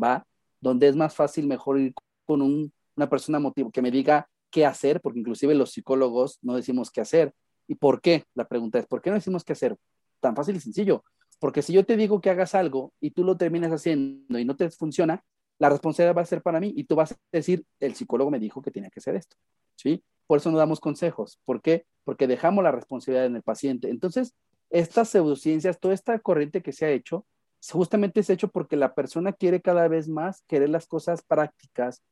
[0.00, 0.26] ¿va?
[0.60, 1.94] Donde es más fácil, mejor ir
[2.24, 6.56] con un, una persona motivo, que me diga qué hacer, porque inclusive los psicólogos no
[6.56, 7.32] decimos qué hacer.
[7.66, 8.24] ¿Y por qué?
[8.34, 9.76] La pregunta es, ¿por qué no decimos qué hacer?
[10.20, 11.04] Tan fácil y sencillo.
[11.38, 14.56] Porque si yo te digo que hagas algo y tú lo terminas haciendo y no
[14.56, 15.24] te funciona,
[15.58, 18.38] la responsabilidad va a ser para mí y tú vas a decir, el psicólogo me
[18.38, 19.36] dijo que tenía que hacer esto.
[19.76, 20.02] ¿Sí?
[20.26, 21.40] Por eso no damos consejos.
[21.44, 21.86] ¿Por qué?
[22.04, 23.90] Porque dejamos la responsabilidad en el paciente.
[23.90, 24.34] Entonces,
[24.70, 27.24] estas pseudociencias, toda esta corriente que se ha hecho,
[27.70, 32.02] justamente ha hecho porque la persona quiere cada vez más querer las cosas prácticas.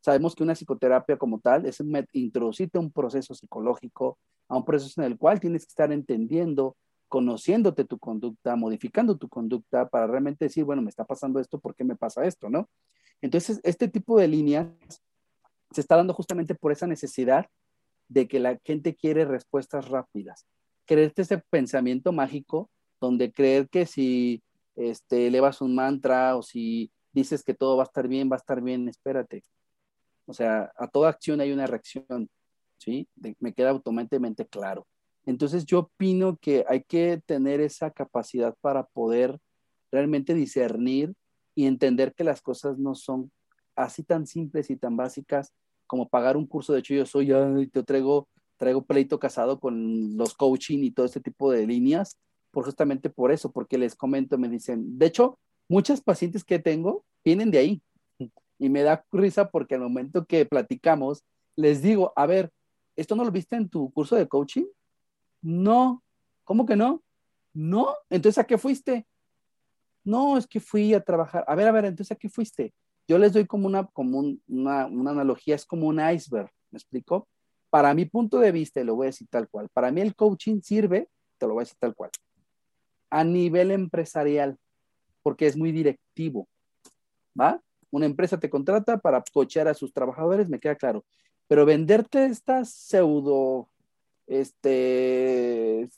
[0.00, 1.82] Sabemos que una psicoterapia como tal es
[2.12, 6.76] introducirte a un proceso psicológico, a un proceso en el cual tienes que estar entendiendo,
[7.08, 11.74] conociéndote tu conducta, modificando tu conducta para realmente decir, bueno, me está pasando esto, ¿por
[11.74, 12.50] qué me pasa esto?
[12.50, 12.68] ¿No?
[13.22, 14.68] Entonces, este tipo de líneas
[15.70, 17.46] se está dando justamente por esa necesidad
[18.08, 20.46] de que la gente quiere respuestas rápidas.
[20.86, 24.42] Creerte ese pensamiento mágico donde creer que si
[24.76, 28.38] este, elevas un mantra o si dices que todo va a estar bien, va a
[28.38, 29.42] estar bien, espérate.
[30.26, 32.28] O sea, a toda acción hay una reacción,
[32.78, 33.08] ¿sí?
[33.40, 34.86] me queda automáticamente claro.
[35.26, 39.38] Entonces yo opino que hay que tener esa capacidad para poder
[39.90, 41.14] realmente discernir
[41.54, 43.30] y entender que las cosas no son
[43.76, 45.52] así tan simples y tan básicas
[45.86, 46.72] como pagar un curso.
[46.72, 47.28] De hecho, yo soy,
[47.68, 52.18] te traigo, traigo pleito casado con los coaching y todo este tipo de líneas,
[52.54, 55.38] por justamente por eso, porque les comento, me dicen, de hecho,
[55.68, 57.82] muchas pacientes que tengo vienen de ahí.
[58.58, 61.24] Y me da risa porque al momento que platicamos,
[61.56, 62.50] les digo, a ver,
[62.96, 64.64] ¿esto no lo viste en tu curso de coaching?
[65.42, 66.02] No.
[66.44, 67.02] ¿Cómo que no?
[67.52, 67.94] No.
[68.08, 69.06] Entonces, ¿a qué fuiste?
[70.04, 71.44] No, es que fui a trabajar.
[71.48, 72.72] A ver, a ver, entonces, ¿a qué fuiste?
[73.08, 77.28] Yo les doy como una, como una, una analogía, es como un iceberg, ¿me explico?
[77.70, 80.14] Para mi punto de vista, y lo voy a decir tal cual, para mí el
[80.14, 82.10] coaching sirve, te lo voy a decir tal cual,
[83.14, 84.58] a nivel empresarial,
[85.22, 86.48] porque es muy directivo,
[87.40, 87.62] ¿va?
[87.92, 91.04] Una empresa te contrata para cochear a sus trabajadores, me queda claro,
[91.46, 93.68] pero venderte estas pseudo
[94.26, 95.88] este,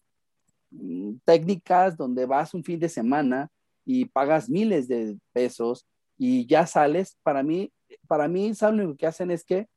[1.24, 3.48] técnicas donde vas un fin de semana
[3.86, 5.86] y pagas miles de pesos
[6.18, 7.72] y ya sales, para mí,
[8.06, 9.30] para mí, ¿saben lo que hacen?
[9.30, 9.68] Es que,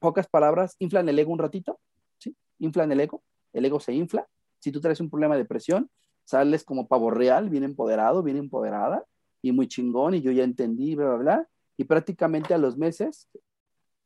[0.00, 1.80] pocas palabras, inflan el ego un ratito,
[2.18, 2.36] ¿sí?
[2.58, 3.22] Inflan el ego,
[3.54, 4.28] el ego se infla.
[4.58, 5.90] Si tú traes un problema de presión,
[6.24, 9.04] sales como pavo real, bien empoderado, bien empoderada
[9.42, 11.48] y muy chingón y yo ya entendí, bla, bla, bla.
[11.76, 13.28] Y prácticamente a los meses,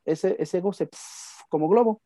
[0.05, 0.89] ese, ese ego se,
[1.49, 2.01] como globo,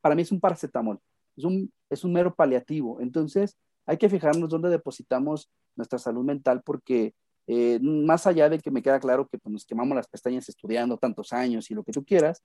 [0.00, 0.98] para mí es un paracetamol,
[1.36, 3.00] es un, es un mero paliativo.
[3.00, 3.56] Entonces,
[3.86, 7.14] hay que fijarnos dónde depositamos nuestra salud mental porque
[7.46, 10.96] eh, más allá de que me queda claro que pues, nos quemamos las pestañas estudiando
[10.96, 12.42] tantos años y lo que tú quieras,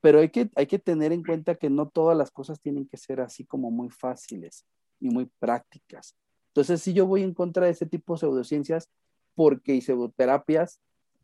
[0.00, 2.96] pero hay que, hay que tener en cuenta que no todas las cosas tienen que
[2.96, 4.64] ser así como muy fáciles
[5.00, 6.16] y muy prácticas.
[6.58, 8.88] Entonces, si yo voy en contra de ese tipo de pseudociencias
[9.36, 10.80] porque y pseudoterapias,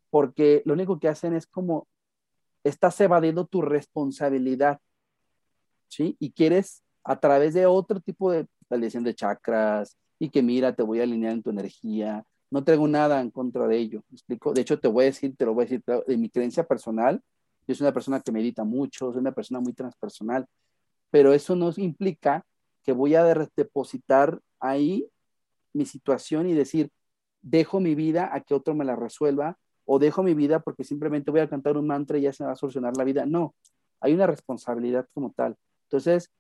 [0.09, 1.89] porque lo único que hacen es como
[2.63, 4.79] estás evadiendo tu responsabilidad
[5.89, 6.17] ¿sí?
[6.21, 10.85] Y quieres a través de otro tipo de alineación de chakras y que mira, te
[10.85, 12.25] voy a alinear en tu energía.
[12.49, 14.53] No tengo nada en contra de ello, ¿me explico?
[14.53, 17.21] De hecho, te voy a decir, te lo voy a decir, de mi creencia personal,
[17.67, 20.47] yo soy una persona que medita mucho, soy una persona muy transpersonal,
[21.11, 22.47] pero eso no implica
[22.85, 23.25] que voy a
[23.57, 25.09] depositar ahí
[25.75, 26.91] mi situación y decir,
[27.43, 31.31] dejo mi vida a que otro me la resuelva o dejo mi vida porque simplemente
[31.31, 33.27] voy a cantar un mantra y ya se va a solucionar la vida.
[33.27, 33.55] No,
[34.01, 35.57] hay una responsabilidad como tal.
[35.85, 36.31] Entonces,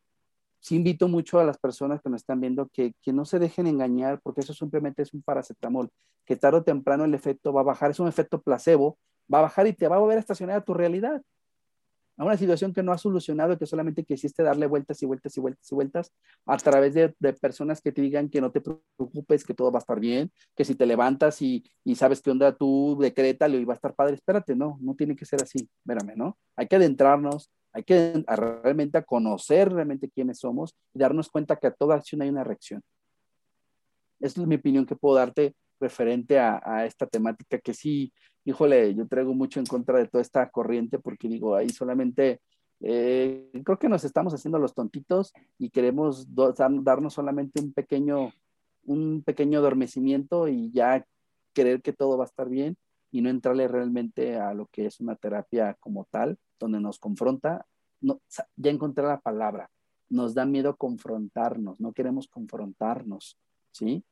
[0.61, 3.67] sí invito mucho a las personas que nos están viendo que, que no se dejen
[3.67, 5.91] engañar porque eso simplemente es un paracetamol,
[6.25, 8.99] que tarde o temprano el efecto va a bajar, es un efecto placebo,
[9.33, 11.23] va a bajar y te va a volver a estacionar a tu realidad.
[12.17, 15.41] A una situación que no ha solucionado, que solamente quisiste darle vueltas y vueltas y
[15.41, 16.13] vueltas y vueltas
[16.47, 17.09] a través de,
[17.41, 20.65] personas que te digan que no te preocupes, que todo va a estar bien, que
[20.65, 24.15] si te levantas y, y sabes qué onda tú, decrétalo y va a estar padre.
[24.15, 26.39] Espérate, no, no tiene que ser así, espérame, ¿no?
[26.57, 31.67] Hay que adentrarnos, hay que realmente a conocer realmente quiénes somos y darnos cuenta que
[31.67, 32.81] a toda acción hay una reacción.
[34.21, 38.13] Esa es mi opinión que puedo darte referente a, esta temática que sí,
[38.45, 42.41] híjole, yo traigo mucho en contra de toda esta corriente porque digo, ahí solamente
[42.81, 48.33] eh, creo que nos estamos haciendo los tontitos y queremos darnos solamente un pequeño,
[48.85, 51.07] un pequeño adormecimiento y ya
[51.55, 52.77] creer que todo va a estar bien
[53.11, 57.65] y no entrarle realmente a lo que es una terapia como tal, donde nos confronta.
[58.01, 59.71] Ya encontré la palabra,
[60.11, 63.39] nos da miedo confrontarnos, no queremos confrontarnos,
[63.71, 64.05] ¿sí?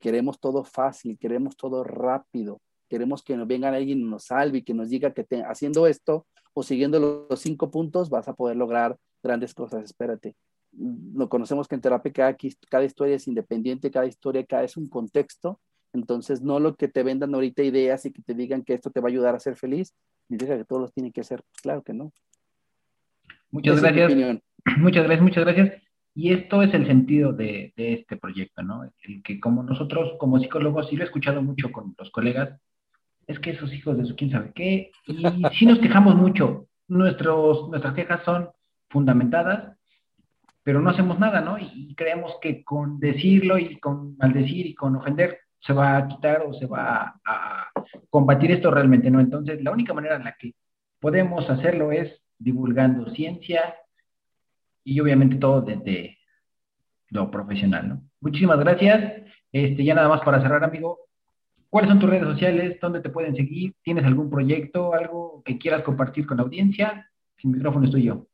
[0.00, 2.60] Queremos todo fácil, queremos todo rápido,
[2.90, 6.26] queremos que nos venga alguien y nos salve y que nos diga que haciendo esto
[6.52, 9.84] o siguiendo los, cinco puntos vas a poder lograr grandes cosas.
[9.84, 10.36] Espérate,
[10.72, 12.36] lo conocemos que en terapia cada,
[12.68, 15.60] cada historia es independiente, cada historia, cada es un contexto
[15.92, 19.00] entonces, no lo que te vendan ahorita ideas y que te digan que esto te
[19.00, 19.94] va a ayudar a ser feliz,
[20.28, 21.42] diga que todos los tienen que hacer.
[21.42, 22.12] Pues claro que no.
[23.50, 24.12] Muchas gracias.
[24.78, 25.82] Muchas gracias, muchas gracias.
[26.14, 28.84] Y esto es el sentido de, este proyecto, ¿no?
[29.02, 32.60] El que como nosotros, como psicólogos, sí lo he escuchado mucho con los colegas,
[33.30, 35.22] es que esos hijos de su quién sabe qué, y
[35.58, 38.50] sí nos quejamos mucho, Nuestros, nuestras quejas son
[38.88, 39.76] fundamentadas,
[40.64, 41.56] pero no hacemos nada, ¿no?
[41.56, 46.42] Y, creemos que con decirlo y con maldecir y con ofender se va a quitar
[46.42, 47.70] o se va a, a
[48.08, 49.20] combatir esto realmente, ¿no?
[49.20, 50.54] Entonces, la única manera en la que
[50.98, 53.74] podemos hacerlo es divulgando ciencia,
[54.84, 56.18] y obviamente todo desde
[57.10, 58.02] lo profesional, ¿no?
[58.20, 59.22] Muchísimas gracias.
[59.52, 60.98] Este, ya nada más para cerrar, amigo.
[61.70, 62.78] ¿Cuáles son tus redes sociales?
[62.80, 63.74] ¿Dónde te pueden seguir?
[63.84, 67.08] ¿Tienes algún proyecto, algo que quieras compartir con la audiencia?
[67.44, 68.26] El micrófono estoy yo.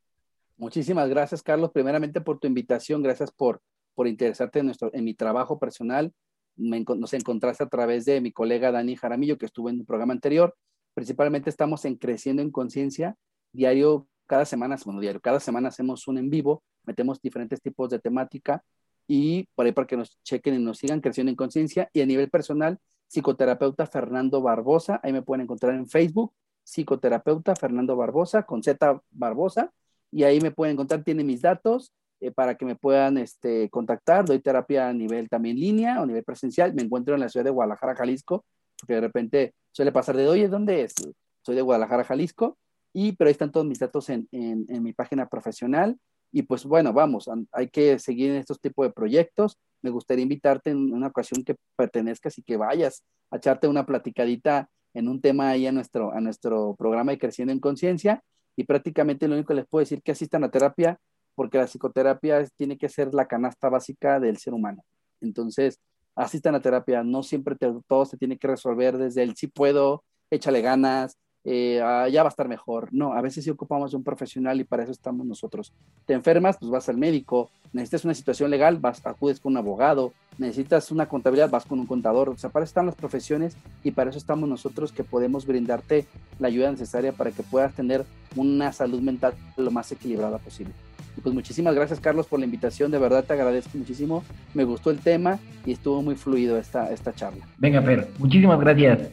[0.57, 1.69] Muchísimas gracias, Carlos.
[1.71, 3.61] Primeramente por tu invitación, gracias por,
[3.93, 6.11] por interesarte en, nuestro, en mi trabajo personal.
[6.55, 10.55] nos encontraste a través de mi colega Dani Jaramillo, que estuvo en un programa anterior.
[10.95, 13.15] Principalmente estamos en Creciendo en Conciencia,
[13.53, 17.99] diario cada semana, bueno, diario, cada semana hacemos un en vivo, metemos diferentes tipos de
[17.99, 18.63] temática
[19.07, 21.89] y por ahí para que nos chequen y nos sigan creciendo en conciencia.
[21.93, 22.77] Y a nivel personal,
[23.07, 26.33] psicoterapeuta Fernando Barbosa, ahí me pueden encontrar en Facebook,
[26.63, 29.71] psicoterapeuta Fernando Barbosa, con Z Barbosa,
[30.11, 34.25] y ahí me pueden encontrar, tiene mis datos eh, para que me puedan este, contactar.
[34.25, 36.73] Doy terapia a nivel también línea o a nivel presencial.
[36.73, 38.45] Me encuentro en la ciudad de Guadalajara, Jalisco,
[38.79, 40.93] porque de repente suele pasar de, oye, ¿dónde es?
[41.41, 42.57] Soy de Guadalajara, Jalisco
[42.93, 45.97] y, pero ahí están todos mis datos en, en, mi página profesional.
[46.31, 49.57] Y pues bueno, vamos, hay que seguir en estos tipos de proyectos.
[49.81, 54.69] Me gustaría invitarte en una ocasión que pertenezcas y que vayas a echarte una platicadita
[54.93, 58.23] en un tema ahí a nuestro, a nuestro programa de Creciendo en Conciencia.
[58.55, 60.99] Y prácticamente lo único que les puedo decir que asistan a terapia,
[61.35, 64.83] porque la psicoterapia tiene que ser la canasta básica del ser humano.
[65.21, 65.79] Entonces,
[66.15, 67.55] asistan a terapia, no siempre
[67.87, 71.15] todo se tiene que resolver desde el sí puedo, échale ganas,
[71.49, 72.89] eh, ah, ya va a estar mejor.
[72.91, 75.71] No, a veces sí ocupamos de un profesional y para eso estamos nosotros.
[76.05, 77.49] Te enfermas, pues vas al médico.
[77.71, 80.11] Necesitas una situación legal, vas, acudes con un abogado.
[80.37, 82.27] Necesitas una contabilidad, vas con un contador.
[82.27, 86.05] O sea, para eso están las profesiones y para eso estamos nosotros que podemos brindarte
[86.37, 88.03] la ayuda necesaria para que puedas tener
[88.35, 90.73] una salud mental lo más equilibrada posible.
[91.15, 92.91] Y pues muchísimas gracias, Carlos, por la invitación.
[92.91, 94.21] De verdad te agradezco muchísimo.
[94.53, 97.47] Me gustó el tema y estuvo muy fluido esta, esta charla.
[97.57, 99.11] Venga, Fer, muchísimas gracias.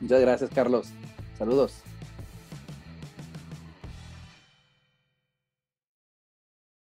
[0.00, 0.92] Muchas gracias, Carlos.
[1.38, 1.82] Saludos.